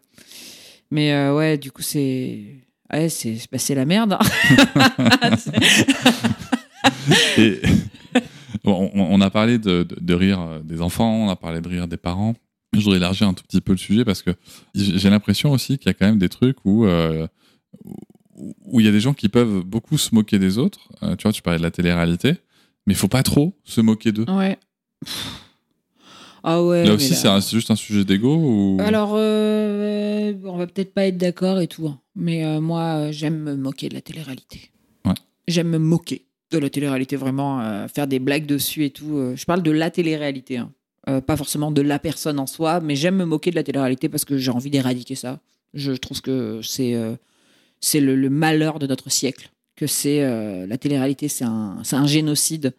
[0.91, 2.45] Mais euh, ouais, du coup, c'est.
[2.93, 4.19] Ouais, c'est bah, la merde.
[4.19, 5.37] hein.
[7.39, 7.61] Et
[8.65, 11.61] bon, on, on a parlé de, de- de rire euh, des enfants, on a parlé
[11.61, 12.35] de rire des parents.
[12.73, 14.31] Je voudrais élargir un tout petit peu le sujet parce que
[14.75, 17.27] j'ai l'impression aussi qu'il y a quand même des trucs où euh,
[17.85, 17.97] où
[18.65, 20.89] où il y a des gens qui peuvent beaucoup se moquer des autres.
[21.03, 22.35] Euh, tu vois, tu parlais de la télé-réalité,
[22.87, 24.25] mais il faut pas trop se moquer d'eux.
[24.29, 24.59] ouais.
[26.43, 26.85] Ah ouais.
[26.85, 28.77] là aussi, c'est juste un sujet d'ego ou?
[28.81, 32.01] Alors, euh, on va peut-être pas être d'accord et tout, hein.
[32.15, 34.71] mais euh, moi, euh, j'aime me moquer de la télé-réalité.
[35.05, 35.15] Ouais.
[35.49, 39.33] J'aime me moquer de la télé-réalité, vraiment, euh, faire des blagues dessus et tout.
[39.35, 40.73] je parle de la télé-réalité, hein.
[41.27, 44.25] Pas forcément de la personne en soi, mais j'aime me moquer de la télé-réalité parce
[44.25, 45.41] que j'ai envie d'éradiquer ça.
[45.75, 46.95] Je trouve que c'est
[47.81, 50.21] c'est le, le malheur de notre siècle, que c'est
[50.67, 52.75] la télé-réalité, c'est un, c'est un génocide.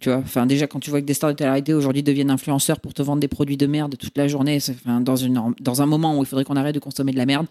[0.00, 2.80] Tu vois, enfin déjà quand tu vois que des stars de télé-réalité aujourd'hui deviennent influenceurs
[2.80, 5.86] pour te vendre des produits de merde toute la journée, enfin, dans, une, dans un
[5.86, 7.46] moment où il faudrait qu'on arrête de consommer de la merde,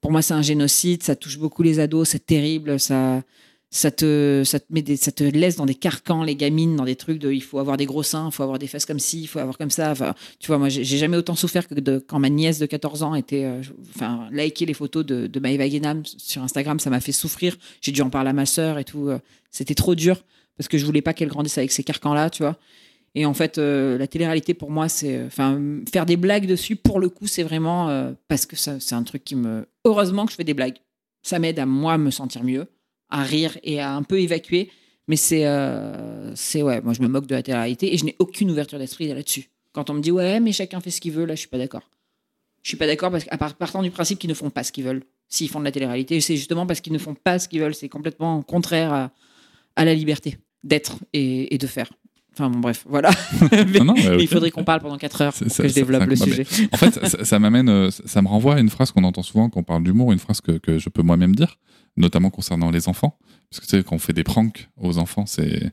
[0.00, 3.22] pour moi c'est un génocide, ça touche beaucoup les ados, c'est terrible, ça,
[3.68, 7.42] ça, te, ça, te laisse dans des carcans les gamines, dans des trucs de il
[7.42, 9.58] faut avoir des gros seins, il faut avoir des fesses comme ci, il faut avoir
[9.58, 9.92] comme ça.
[10.38, 13.44] Tu vois, moi j'ai jamais autant souffert que quand ma nièce de 14 ans était,
[13.44, 13.60] euh,
[13.94, 17.58] enfin, liker les photos de, de Maëva Guénam sur Instagram, ça m'a fait souffrir.
[17.82, 19.08] J'ai dû en parler à ma sœur et tout.
[19.08, 19.18] euh,
[19.50, 20.22] C'était trop dur
[20.56, 22.56] parce que je voulais pas qu'elle grandisse avec ces carcans-là, tu vois.
[23.16, 25.60] Et en fait, euh, la télé-réalité pour moi, c'est, euh, enfin,
[25.92, 29.22] faire des blagues dessus, pour le coup, c'est vraiment euh, parce que c'est un truc
[29.24, 29.66] qui me.
[29.84, 30.78] Heureusement que je fais des blagues.
[31.22, 32.66] Ça m'aide à moi me sentir mieux,
[33.10, 34.70] à rire et à un peu évacuer.
[35.06, 35.44] Mais c'est,
[36.34, 39.08] c'est ouais, moi je me moque de la télé-réalité et je n'ai aucune ouverture d'esprit
[39.08, 39.50] là-dessus.
[39.72, 41.58] Quand on me dit ouais, mais chacun fait ce qu'il veut, là, je suis pas
[41.58, 41.82] d'accord.
[42.62, 44.72] Je suis pas d'accord parce qu'à part- partant du principe qu'ils ne font pas ce
[44.72, 45.02] qu'ils veulent.
[45.28, 47.74] S'ils font de la télé-réalité, c'est justement parce qu'ils ne font pas ce qu'ils veulent.
[47.74, 49.10] C'est complètement contraire à,
[49.76, 51.90] à la liberté d'être et, et de faire.
[52.32, 53.10] Enfin bon, bref, voilà.
[53.52, 54.22] mais, Non, non, mais mais ok.
[54.22, 56.44] il faudrait qu'on parle pendant 4 heures pour ça- que je développe ça- le sujet.
[56.72, 59.60] En fait, ça, m'amène, euh, ça me renvoie à une phrase qu'on entend souvent quand
[59.60, 61.58] on parle d'humour, une phrase que, que je peux moi-même dire.
[61.96, 63.18] Notamment concernant les enfants.
[63.50, 65.70] Parce que tu sais, quand on fait des pranks aux enfants, c'est.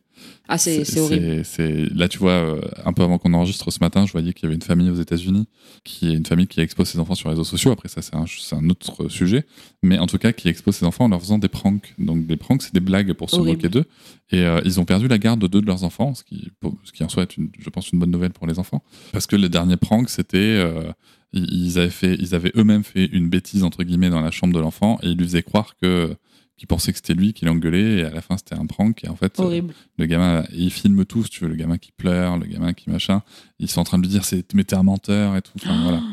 [0.47, 1.43] Ah, c'est horrible.
[1.43, 4.43] c'est- Là, tu vois, euh, un peu avant qu'on enregistre ce matin, je voyais qu'il
[4.43, 5.47] y avait une famille aux États-Unis,
[5.83, 7.71] qui est une famille qui expose ses enfants sur les réseaux sociaux.
[7.71, 9.45] Après, ça, c'est un, autre sujet.
[9.81, 11.95] Mais en tout cas, qui expose ses enfants en leur faisant des pranks.
[11.97, 13.57] Donc, des pranks, c'est des blagues pour se Horrible.
[13.57, 13.85] moquer d'eux.
[14.29, 16.51] Et euh, ils ont perdu la garde de deux de leurs enfants, ce qui,
[16.83, 18.83] ce qui en soit est, une, je pense, une bonne nouvelle pour les enfants.
[19.11, 20.37] Parce que le dernier prank, c'était.
[20.37, 20.91] euh,
[21.33, 24.59] ils avaient, fait, ils avaient eux-mêmes fait une bêtise, entre guillemets, dans la chambre de
[24.59, 26.15] l'enfant, et ils lui faisaient croire que
[26.57, 29.03] qu'ils pensaient que c'était lui qui l'engueulait, et à la fin, c'était un prank.
[29.03, 29.73] Et en fait, euh, Horrible.
[29.97, 32.91] le gamin, et ils filment tous, tu veux, le gamin qui pleure, le gamin qui
[32.91, 33.23] machin.
[33.57, 35.53] Ils sont en train de lui dire, c'est, mais t'es un menteur et tout.
[35.55, 36.03] Enfin, voilà.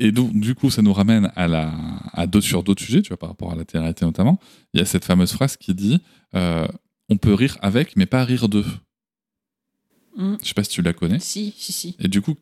[0.00, 1.74] Et donc, du coup, ça nous ramène à la,
[2.12, 4.38] à d'autres, sur d'autres sujets, tu vois, par rapport à la télé-réalité notamment.
[4.72, 6.00] Il y a cette fameuse phrase qui dit,
[6.36, 6.68] euh,
[7.08, 8.64] on peut rire avec, mais pas rire d'eux.
[10.18, 10.34] Mm.
[10.42, 11.18] Je sais pas si tu la connais.
[11.20, 11.96] Si, si, si.
[11.98, 12.34] Et du coup,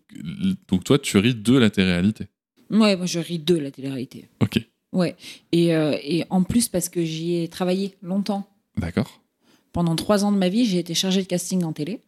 [0.68, 2.26] donc toi, tu ris de la télé-réalité.
[2.70, 4.28] Ouais, moi je ris de la télé-réalité.
[4.40, 4.58] Ok,
[4.92, 5.14] Ouais.
[5.52, 8.48] Et, euh, et en plus, parce que j'y ai travaillé longtemps.
[8.78, 9.22] d'accord.
[9.72, 12.00] Pendant trois ans de ma vie, j'ai été chargée de casting en télé.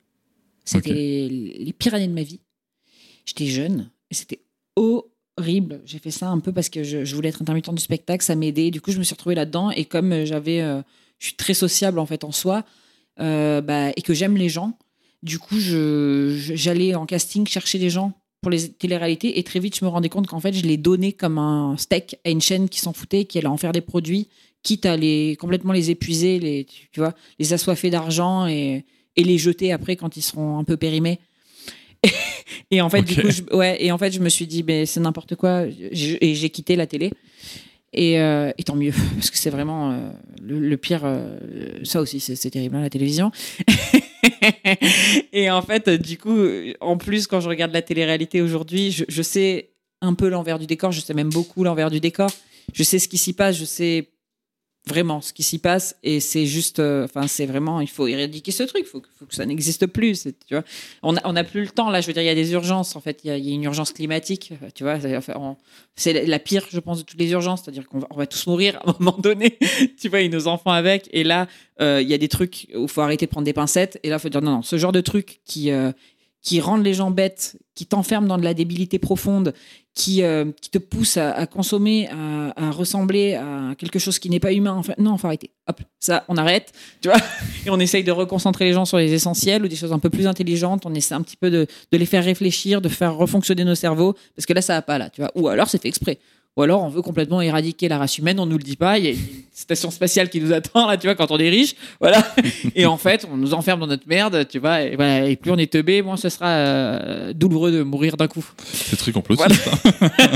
[0.64, 2.40] C'était les, les pires années de ma vie.
[3.26, 4.40] J'étais jeune et c'était
[4.74, 5.82] horrible.
[5.84, 8.34] J'ai fait ça un peu parce que je, je voulais être intermittent du spectacle, ça
[8.36, 8.70] m'aidait.
[8.70, 10.80] Du coup, je me suis retrouvée là-dedans et comme euh, j'avais, euh,
[11.18, 12.64] je suis très sociable en fait en soi
[13.20, 14.78] euh, bah, et que j'aime les gens,
[15.22, 19.84] du coup, j'allais en casting chercher des gens pour les téléréalités et très vite, je
[19.84, 22.78] me rendais compte qu'en fait, je les donnais comme un steak à une chaîne qui
[22.80, 24.28] s'en foutait, qui allait en faire des produits,
[24.62, 28.84] quitte à les complètement les épuiser, les, tu, vois, les assoiffer d'argent et,
[29.16, 31.18] et les jeter après quand ils seront un peu périmés.
[32.70, 34.86] et en fait, du coup, je, ouais, et en fait, je me suis dit, mais
[34.86, 37.10] c'est n'importe quoi, Je- et j'ai quitté la télé.
[37.92, 40.10] Et, euh, et tant mieux, parce que c'est vraiment euh,
[40.40, 41.00] le, le pire.
[41.04, 41.38] euh,
[41.82, 43.32] ça aussi, c'est c'est terrible, hein, la télévision.
[45.32, 46.36] et en fait, du coup,
[46.80, 49.70] en plus, quand je regarde la télé-réalité aujourd'hui, je, je sais
[50.00, 52.30] un peu l'envers du décor, je sais même beaucoup l'envers du décor.
[52.72, 54.10] Je sais ce qui s'y passe, je sais
[54.88, 55.96] vraiment ce qui s'y passe.
[56.02, 58.82] Et c'est juste euh, enfin c'est vraiment il faut éradiquer ce truc.
[58.84, 60.64] Il faut, que- ça n'existe plus tu vois.
[61.02, 62.52] On a, on a plus le temps là je veux dire il y a des
[62.52, 63.20] urgences en fait.
[63.24, 64.98] Il y a, une urgence climatique euh, tu vois.
[65.94, 67.62] C'est la, pire je pense de toutes les urgences.
[67.64, 69.58] C'est à dire qu'on va, tous mourir à un moment donné
[70.00, 71.08] tu vois et nos enfants avec.
[71.12, 71.46] Et là
[71.80, 74.00] euh, il y a des trucs où il faut arrêter de prendre des pincettes.
[74.02, 75.70] Et là il faut dire non non ce genre de trucs qui
[76.42, 79.52] qui rendent les gens bêtes, qui t'enferment dans de la débilité profonde,
[79.94, 82.08] qui, euh, qui te poussent à, consommer,
[82.56, 84.74] à, ressembler à quelque chose qui n'est pas humain.
[84.76, 85.50] Enfin, non, faut arrêter.
[85.66, 87.18] Hop, ça, on arrête, tu vois.
[87.66, 90.10] Et on essaye de reconcentrer les gens sur les essentiels ou des choses un peu
[90.10, 90.86] plus intelligentes.
[90.86, 94.14] On essaie un petit peu de, de les faire réfléchir, de faire refonctionner nos cerveaux,
[94.36, 95.32] parce que là, ça va pas là, tu vois.
[95.34, 96.20] Ou alors, c'est fait exprès.
[96.58, 98.98] Ou alors, on veut complètement éradiquer la race humaine, on nous le dit pas.
[98.98, 99.18] Il y a une
[99.52, 102.34] station spatiale qui nous attend là, tu vois, quand on est riche, voilà.
[102.74, 104.82] Et en fait, on nous enferme dans notre merde, tu vois.
[104.82, 108.26] Et, voilà, et plus on est teubé, moins ce sera euh, douloureux de mourir d'un
[108.26, 108.44] coup.
[108.72, 109.70] C'est très complotiste.
[109.86, 109.92] hein.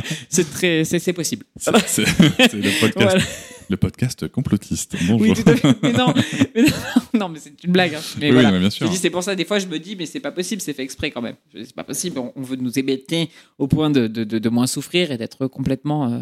[0.28, 1.44] C'est très, c'est possible.
[1.56, 3.24] C'est c'est le podcast, Voilà.
[3.68, 4.94] Le podcast complotiste.
[5.06, 5.20] Bonjour.
[5.20, 5.76] Oui, tout à fait.
[5.82, 6.12] Mais non,
[6.54, 7.94] mais non, non, mais c'est une blague.
[7.94, 8.00] hein.
[8.18, 8.50] Mais Oui, voilà.
[8.52, 8.88] mais bien Je sûr.
[8.88, 10.82] dis, c'est pour ça, des fois, je me dis, mais c'est pas possible, c'est fait
[10.82, 11.36] exprès quand même.
[11.54, 14.66] C'est pas possible, on, on veut nous hébéter au point de, de, de, de moins
[14.66, 16.18] souffrir et d'être complètement, euh,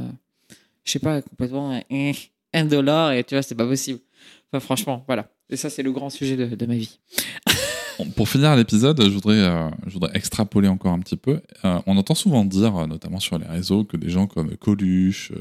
[0.84, 2.12] je sais pas, complètement euh,
[2.52, 4.00] indolore et tu vois, c'est pas possible.
[4.52, 5.28] Enfin, franchement, voilà.
[5.48, 6.98] Et ça, c'est le grand sujet de, de ma vie.
[8.16, 11.40] Pour finir l'épisode, je voudrais, euh, je voudrais extrapoler encore un petit peu.
[11.64, 15.32] Euh, on entend souvent dire, euh, notamment sur les réseaux, que des gens comme Coluche,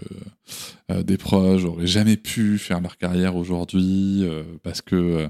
[0.91, 4.25] euh, des proches, auraient jamais pu faire leur carrière aujourd'hui
[4.63, 5.27] parce que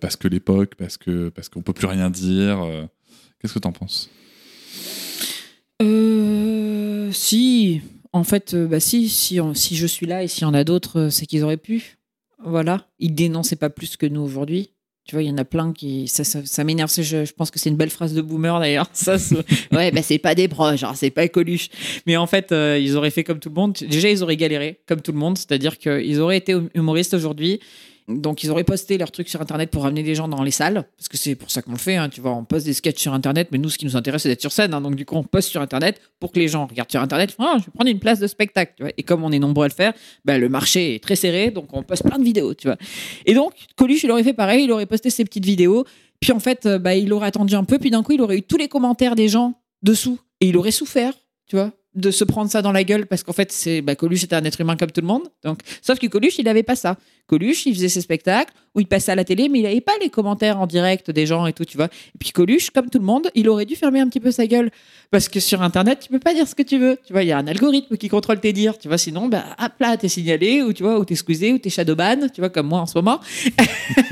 [0.00, 2.64] parce que l'époque, parce que parce qu'on peut plus rien dire.
[3.40, 4.10] Qu'est-ce que t'en penses?
[7.12, 7.80] Si,
[8.12, 11.08] en fait, bah si, si, si je suis là et s'il y en a d'autres,
[11.10, 11.98] c'est qu'ils auraient pu.
[12.44, 14.70] Voilà, ils dénonçaient pas plus que nous aujourd'hui.
[15.08, 16.06] Tu vois, il y en a plein qui.
[16.06, 16.92] Ça, ça, ça m'énerve.
[16.94, 18.90] Je, je pense que c'est une belle phrase de boomer d'ailleurs.
[18.92, 19.16] Ça,
[19.72, 21.70] ouais, bah c'est pas des proches, genre, c'est pas Coluche.
[22.06, 23.72] Mais en fait, euh, ils auraient fait comme tout le monde.
[23.88, 25.38] Déjà, ils auraient galéré comme tout le monde.
[25.38, 27.58] C'est-à-dire qu'ils auraient été hum- humoristes aujourd'hui.
[28.08, 30.84] Donc, ils auraient posté leurs trucs sur Internet pour ramener les gens dans les salles.
[30.96, 31.96] Parce que c'est pour ça qu'on le fait.
[31.96, 33.48] hein, tu vois, on poste des sketchs sur Internet.
[33.52, 34.72] Mais nous, ce qui nous intéresse, c'est d'être sur scène.
[34.72, 34.80] hein.
[34.80, 37.34] donc, du coup, on poste sur Internet pour que les gens regardent sur Internet.
[37.38, 38.72] Ah, je vais prendre une place de spectacle.
[38.76, 38.92] tu vois.
[38.96, 39.92] Et comme on est nombreux à le faire,
[40.24, 41.50] bah, le marché est très serré.
[41.50, 42.54] Donc, on poste plein de vidéos.
[42.54, 42.76] Tu vois.
[43.26, 44.64] Et donc, Coluche, il aurait fait pareil.
[44.64, 45.84] Il aurait posté ses petites vidéos.
[46.20, 47.78] Puis, en fait, euh, bah, il aurait attendu un peu.
[47.78, 50.18] Puis, d'un coup, il aurait eu tous les commentaires des gens dessous.
[50.40, 51.12] Et il aurait souffert.
[51.46, 54.24] Tu vois de se prendre ça dans la gueule parce qu'en fait c'est bah, Coluche
[54.24, 55.24] était un être humain comme tout le monde.
[55.44, 56.96] Donc sauf que Coluche il avait pas ça.
[57.26, 59.92] Coluche il faisait ses spectacles où il passait à la télé mais il avait pas
[60.00, 61.86] les commentaires en direct des gens et tout tu vois.
[61.86, 64.46] Et puis Coluche comme tout le monde il aurait dû fermer un petit peu sa
[64.46, 64.70] gueule
[65.10, 66.98] parce que sur internet tu peux pas dire ce que tu veux.
[67.04, 68.98] Tu vois il y a un algorithme qui contrôle tes dires tu vois.
[68.98, 72.28] Sinon bah hop là t'es signalé ou tu vois ou t'es squeezé ou t'es shadowban
[72.32, 73.20] tu vois comme moi en ce moment.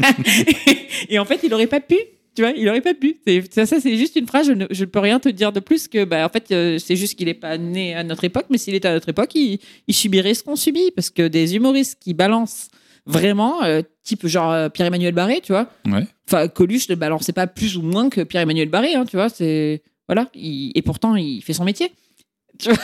[1.08, 1.96] Et en fait il aurait pas pu
[2.36, 3.16] Tu vois, il aurait pas pu.
[3.26, 4.46] C'est- Ça, ça, c'est juste une phrase.
[4.46, 6.94] Je ne, je peux rien te dire de plus que, bah, en fait, euh, c'est
[6.94, 8.46] juste qu'il n'est pas né à notre époque.
[8.50, 9.58] Mais s'il était à notre époque, il,
[9.88, 10.90] il subirait ce qu'on subit.
[10.94, 12.68] Parce que des humoristes qui balancent
[13.06, 15.70] vraiment, euh, type genre euh, Pierre-Emmanuel Barré, tu vois.
[15.86, 16.04] Ouais.
[16.28, 19.28] Enfin, Coluche ne balançait pas plus ou moins que Pierre-Emmanuel Barré, hein, tu vois.
[19.28, 20.28] C'est voilà.
[20.34, 21.90] Il- et pourtant, il fait son métier.
[22.58, 22.78] Tu vois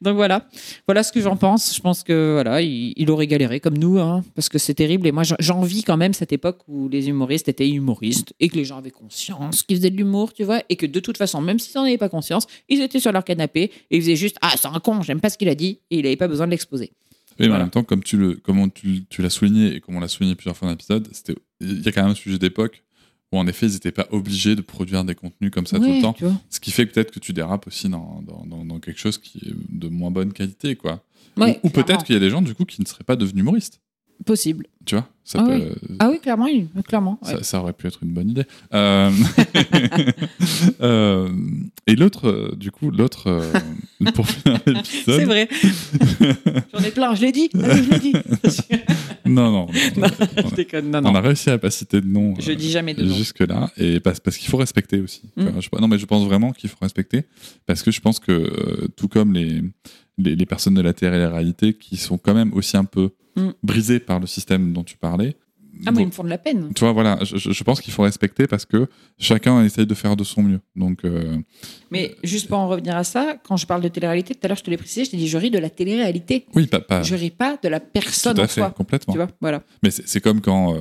[0.00, 0.46] Donc voilà,
[0.86, 1.74] voilà ce que j'en pense.
[1.74, 5.06] Je pense que voilà, il, il aurait galéré comme nous, hein, parce que c'est terrible.
[5.06, 8.56] Et moi, j'en- j'envie quand même cette époque où les humoristes étaient humoristes et que
[8.56, 11.40] les gens avaient conscience qu'ils faisaient de l'humour, tu vois, et que de toute façon,
[11.40, 14.36] même s'ils n'en avaient pas conscience, ils étaient sur leur canapé et ils faisaient juste
[14.42, 16.46] ah c'est un con, j'aime pas ce qu'il a dit, et il n'avait pas besoin
[16.46, 16.92] de l'exposer.
[17.40, 17.64] Et en Voilà.
[17.64, 20.34] même temps, comme tu le, comment tu, tu l'as souligné et comme on l'a souligné
[20.34, 22.82] plusieurs fois dans l'épisode, c'était, il y a quand même un sujet d'époque
[23.32, 26.00] où en effet, ils n'étaient pas obligés de produire des contenus comme ça tout le
[26.02, 26.12] temps.
[26.50, 29.38] Ce qui fait peut-être que tu dérapes aussi dans, dans, dans- dans quelque chose qui
[29.38, 31.04] est de moins bonne qualité, quoi.
[31.36, 33.16] Ouais, ou ou peut-être qu'il y a des gens, du coup, qui ne seraient pas
[33.16, 33.80] devenus humoristes.
[34.24, 34.66] possible.
[34.88, 35.56] Tu vois ça, Ah peut-
[35.90, 35.96] oui.
[35.98, 37.18] Ah oui, clairement, oui, clairement.
[37.22, 37.30] ouais.
[37.32, 38.44] ça, ça aurait pu être une bonne idée.
[38.72, 39.10] Euh,
[40.80, 41.28] euh,
[41.86, 45.16] et l'autre, euh, du coup, l'autre, euh, pour finir l'épisode.
[45.18, 45.48] C'est vrai.
[46.72, 47.50] J'en ai plein, je l'ai dit.
[47.62, 48.12] Allez, je l'ai dit.
[49.26, 49.66] Non, non.
[49.98, 50.08] Non,
[50.48, 50.90] je déconne.
[50.90, 52.34] Non, On a réussi à pas citer de nom.
[52.40, 53.14] Je euh, dis jamais de nom.
[53.14, 55.60] jusque là et parce, parce qu'il faut respecter aussi Mm.
[55.60, 57.24] je- non mais je pense vraiment qu'il faut respecter
[57.66, 59.60] parce que je pense que euh, tout comme les,
[60.16, 63.50] les les personnes de la télé-réalité qui sont quand même aussi un peu Mm.
[63.62, 65.36] brisées par le système dont tu parlais
[65.86, 66.72] Ah, moi, ils me font de la peine.
[66.74, 70.24] tu vois voilà je, pense qu'il faut respecter parce que chacun essaye de faire de
[70.24, 71.36] son mieux donc euh,
[71.90, 74.56] Mais juste pour en revenir à ça, quand je parle de télé-réalité, tout à l'heure,
[74.56, 76.46] je te l'ai précisé, je t'ai dit, je ris de la télé-réalité.
[76.54, 78.70] oui pas, pas Je ris pas de la tout personne à en fait soi.
[78.70, 79.62] complètement Tu vois, voilà.
[79.82, 80.78] Mais c'est c'est comme quand, euh,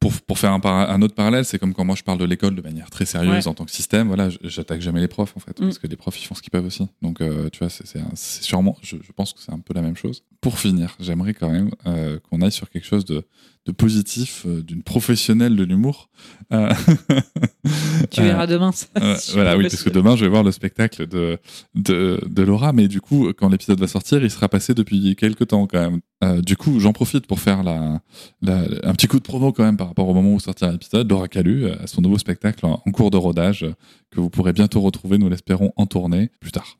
[0.00, 2.62] pour, pour faire un, autre parallèle, c'est comme quand moi je parle de l'école de
[2.62, 3.48] manière très sérieuse Ouais.
[3.48, 4.06] en tant que système.
[4.06, 5.64] Voilà, j'attaque jamais les profs en fait, Mm.
[5.64, 6.86] parce que les profs ils font ce qu'ils peuvent aussi.
[7.02, 7.84] Donc euh, tu vois, c'est-
[8.14, 10.22] sûrement, je, je pense que c'est un peu la même chose.
[10.40, 13.26] Pour finir, j'aimerais quand même euh, qu'on aille sur quelque chose de,
[13.68, 16.08] de positif, euh, d'une professionnelle de l'humour.
[16.52, 16.72] Euh,
[18.10, 18.72] Tu euh, verras demain.
[18.72, 21.38] ça, euh, si voilà, oui, parce que demain, je vais voir le spectacle de,
[21.74, 25.48] de, de Laura, mais du coup, quand l'épisode va sortir, il sera passé depuis quelques
[25.48, 26.00] temps quand même.
[26.24, 28.00] Euh, du coup, j'en profite pour faire la,
[28.40, 31.08] la- un petit coup de promo quand même par rapport au moment où sortira l'épisode.
[31.10, 33.74] Laura Calu, euh, à son nouveau spectacle en, en cours de rodage, euh,
[34.10, 36.77] que vous pourrez bientôt retrouver, nous l'espérons, en tournée plus tard.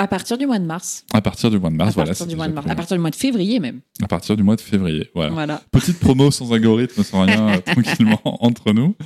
[0.00, 1.04] À partir du mois de mars.
[1.12, 2.08] À partir du mois de mars, à voilà.
[2.08, 2.64] partir c'est du mois de déjà mars.
[2.64, 3.80] plus À partir du mois de février même.
[4.02, 5.30] À partir du mois de février, voilà.
[5.32, 5.62] Voilà.
[5.70, 8.96] Petite promo sans algorithme, sans rien, tranquillement entre nous.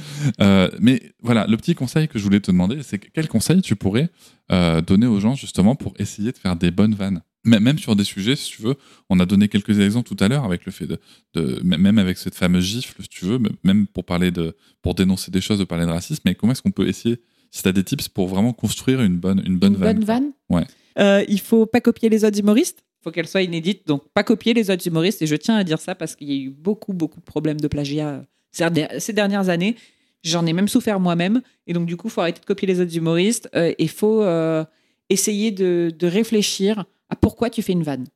[0.40, 3.60] Euh, mais voilà, le petit conseil que je voulais te demander, c'est que quel conseil
[3.60, 4.08] tu pourrais
[4.52, 7.22] euh, donner aux gens justement pour essayer de faire des bonnes vannes?
[7.44, 8.76] Même sur des sujets, si tu veux,
[9.10, 12.36] on a donné quelques exemples tout à l'heure avec le fait de, même avec cette
[12.36, 15.86] fameuse gifle, si tu veux, même pour parler de, pour dénoncer des choses, de parler
[15.86, 16.22] de racisme.
[16.24, 17.20] Mais comment est-ce qu'on peut essayer,
[17.50, 20.04] si tu as des tips pour vraiment construire une bonne, une bonne Une vanne bonne
[20.04, 20.32] vanne?
[20.48, 20.64] Ouais.
[20.98, 22.84] Euh, il faut pas copier les autres humoristes.
[23.00, 23.86] Il faut qu'elle soit inédite.
[23.86, 25.20] Donc, pas copier les autres humoristes.
[25.22, 27.60] Et je tiens à dire ça parce qu'il y a eu beaucoup, beaucoup de problèmes
[27.60, 28.20] de plagiat euh,
[28.52, 29.76] ces der- ces dernières années.
[30.22, 31.42] J'en ai même souffert moi-même.
[31.66, 33.48] Et donc, du coup, faut arrêter de copier les autres humoristes.
[33.54, 34.64] Euh, Et il faut euh,
[35.10, 38.06] essayer de, de réfléchir à pourquoi tu fais une vanne.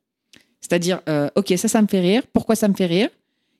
[0.61, 2.23] C'est-à-dire, euh, OK, ça, ça me fait rire.
[2.33, 3.09] Pourquoi ça me fait rire?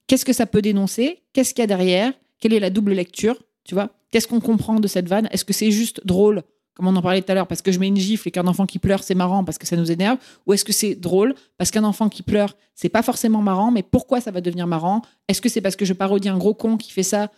[0.08, 1.20] Qu'est-ce que ça peut dénoncer?
[1.34, 2.12] Qu'est-ce qu'il y a derrière?
[2.40, 3.38] Quelle est la double lecture?
[3.66, 3.90] Tu vois?
[4.10, 5.28] Qu'est-ce qu'on comprend de cette vanne?
[5.32, 6.42] Est-ce que c'est juste drôle
[6.80, 8.48] comme on en parlait tout à l'heure, parce que je mets une gifle et qu'un
[8.48, 10.18] enfant qui pleure, c'est marrant parce que ça nous énerve
[10.48, 13.84] Ou est-ce que c'est drôle parce qu'un enfant qui pleure, c'est pas forcément marrant, mais
[13.84, 15.02] pourquoi ça va devenir marrant?
[15.28, 17.32] Est-ce que c'est parce que je parodie un gros con qui fait ça?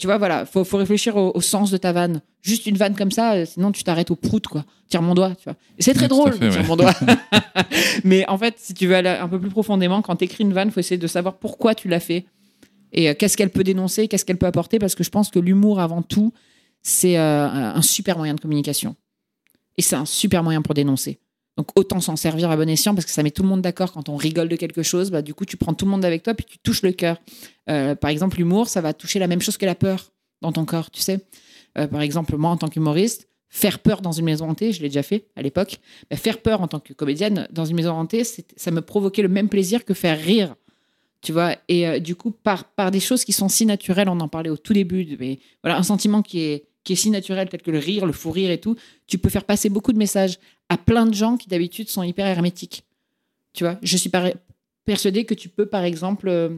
[0.00, 2.22] Tu vois, voilà, faut, faut réfléchir au, au sens de ta vanne.
[2.42, 4.64] Juste une vanne comme ça, euh, sinon tu t'arrêtes au prout, quoi.
[4.88, 5.54] Tire mon doigt, tu vois.
[5.78, 6.66] C'est très Oui, drôle, fait, tire ouais.
[6.66, 6.94] mon doigt.
[8.04, 10.52] mais en fait, si tu veux aller un peu plus profondément, quand tu écris une
[10.52, 12.26] vanne, faut essayer de savoir pourquoi tu l'as fait
[12.92, 15.38] et euh, qu'est-ce qu'elle peut dénoncer, qu'est-ce qu'elle peut apporter, parce que je pense que
[15.38, 16.32] l'humour, avant tout,
[16.82, 18.96] c'est euh, un super moyen de communication.
[19.76, 21.20] Et c'est un super moyen pour dénoncer.
[21.58, 23.92] Donc autant s'en servir à bon escient parce que ça met tout le monde d'accord
[23.92, 25.10] quand on rigole de quelque chose.
[25.10, 27.20] Bah, du coup, tu prends tout le monde avec toi puis tu touches le cœur.
[27.68, 30.64] Euh, par exemple, l'humour, ça va toucher la même chose que la peur dans ton
[30.64, 31.18] corps, tu sais.
[31.76, 34.88] Euh, par exemple, moi, en tant qu'humoriste, faire peur dans une maison hantée, je l'ai
[34.88, 35.80] déjà fait à l'époque.
[36.08, 39.28] Bah, faire peur en tant que comédienne dans une maison hantée, ça me provoquait le
[39.28, 40.54] même plaisir que faire rire.
[41.22, 44.28] Tu vois, et du coup, par, par des choses qui sont si naturelles, on en
[44.28, 47.62] parlait au tout début, mais voilà, un sentiment qui est, qui est si naturel, tel
[47.62, 48.76] que le rire, le fou rire et tout,
[49.06, 52.26] tu peux faire passer beaucoup de messages à plein de gens qui d'habitude sont hyper
[52.26, 52.84] hermétiques.
[53.52, 54.10] Tu vois, je suis
[54.84, 56.50] persuadée que tu peux, par exemple, euh,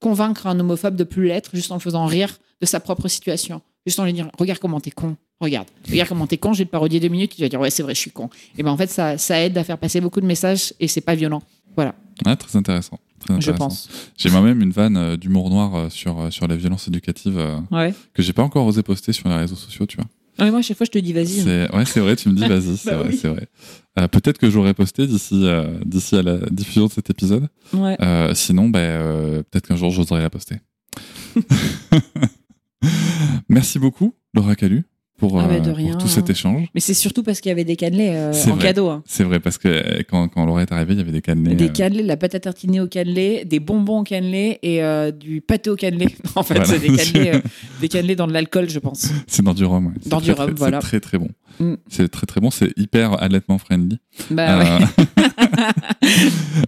[0.00, 3.60] convaincre un homophobe de plus l'être juste en le faisant rire de sa propre situation.
[3.86, 5.16] Juste en lui disant Regarde comment t'es con.
[5.40, 6.52] Regarde, regarde comment t'es con.
[6.52, 7.36] Je vais te parodier deux minutes.
[7.36, 8.28] Tu vas dire Ouais, c'est vrai, je suis con.
[8.56, 11.00] Et ben en fait, ça, ça aide à faire passer beaucoup de messages et c'est
[11.00, 11.42] pas violent.
[11.76, 11.94] Voilà,
[12.24, 12.98] Ah, très intéressant.
[13.40, 13.88] Je pense.
[14.16, 17.38] J'ai moi-même une vanne euh, d'humour noir euh, sur, euh, sur la violence éducative
[17.70, 17.94] Ouais.
[18.14, 20.06] que j'ai pas encore osé poster sur les réseaux sociaux, tu vois.
[20.38, 21.42] Ouais, moi, à chaque fois, je te dis Vas-y.
[21.42, 23.16] C'est ouais, c'est vrai, tu me dis vas-y, c'est Bah vrai, oui.
[23.24, 23.48] vrai.
[23.98, 27.48] Euh, Peut-être que j'aurai posté d'ici euh, d'ici à la diffusion de cet épisode.
[27.72, 27.96] Ouais.
[28.00, 30.58] Euh, sinon, ben, peut-être qu'un jour j'oserai la poster.
[33.48, 34.84] Merci beaucoup, Laura Calu,
[35.18, 35.60] pour, Ah bah, euh,
[35.90, 36.66] pour tout cet échange.
[36.74, 38.68] Mais c'est surtout parce qu'il y avait des cannelés euh, en vrai.
[38.68, 38.88] cadeau.
[38.88, 39.02] hein.
[39.04, 41.54] C'est vrai, parce que euh, quand, quand Laura est arrivée, il y avait des cannelés.
[41.56, 44.80] Des euh, cannelés, la pâte à tartiner au cannelé, des bonbons au cannelé et
[45.12, 46.06] du pâté au cannelé.
[46.36, 46.64] En fait, Voilà.
[46.66, 47.32] c'est des cannelés,
[47.80, 49.10] des cannelés dans de l'alcool, je pense.
[49.26, 49.92] C'est dans du rhum, ouais.
[50.06, 50.80] Dans très, du rhum, très- voilà.
[50.80, 51.28] C'est très très bon.
[51.58, 51.74] Mm.
[51.88, 53.98] C'est très très bon, c'est hyper allaitement friendly.
[54.30, 54.78] Bah ouais.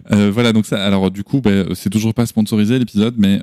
[0.31, 3.39] Voilà, donc ça, alors du coup, ben, c'est toujours pas sponsorisé l'épisode, mais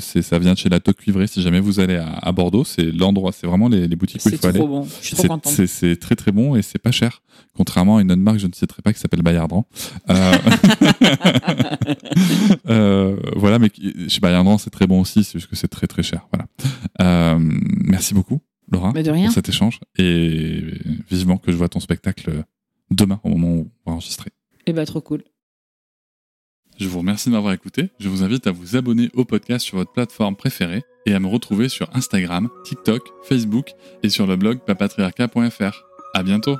[0.00, 1.26] c'est, ça vient de chez la Toque Cuivrée.
[1.26, 4.38] Si jamais vous allez à, à Bordeaux, c'est l'endroit, c'est vraiment les, les boutiques il
[4.38, 4.58] C'est faut aller.
[4.58, 4.86] trop bon.
[5.00, 5.52] Je suis trop contente.
[5.52, 7.22] c'est- c'est très très bon et c'est pas cher,
[7.56, 9.66] contrairement à une autre marque, je ne citerai pas, qui s'appelle Bayardran.
[10.10, 10.32] Euh,
[12.68, 13.70] euh, voilà, mais
[14.08, 16.26] chez Bayardran, c'est très bon aussi, c'est juste que c'est très très cher.
[16.32, 16.46] Voilà.
[17.00, 19.26] Euh, merci beaucoup, Laura, Mais de rien.
[19.26, 20.62] pour cet échange et
[21.10, 22.44] vivement que je vois ton spectacle
[22.90, 24.30] demain au moment où on va enregistrer.
[24.66, 25.22] Et bah trop cool.
[26.78, 27.90] Je vous remercie de m'avoir écouté.
[28.00, 31.28] Je vous invite à vous abonner au podcast sur votre plateforme préférée et à me
[31.28, 35.84] retrouver sur Instagram, TikTok, Facebook et sur le blog papatriarca.fr.
[36.14, 36.56] À bientôt!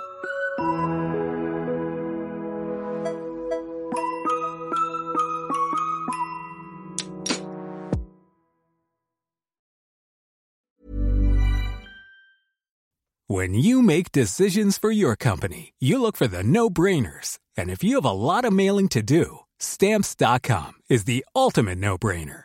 [13.27, 17.39] When you make decisions for your company, you look for the no brainers.
[17.57, 21.97] And if you have a lot of mailing to do, stamps.com is the ultimate no
[21.99, 22.45] brainer.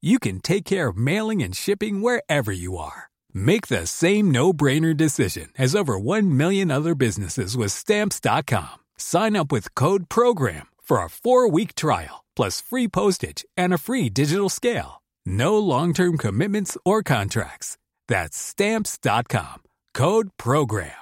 [0.00, 3.10] you can take care of mailing and shipping wherever you are.
[3.32, 8.84] Make the same no-brainer decision as over 1 million other businesses with stamps.com.
[8.96, 14.08] Sign up with code program for a 4-week trial plus free postage and a free
[14.08, 15.02] digital scale.
[15.26, 17.76] No long-term commitments or contracts.
[18.06, 19.62] That's stamps.com.
[19.94, 20.92] Code program.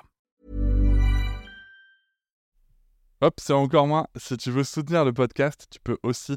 [3.22, 4.06] Hop, c'est encore moins.
[4.18, 6.36] Si tu veux soutenir le podcast, tu peux aussi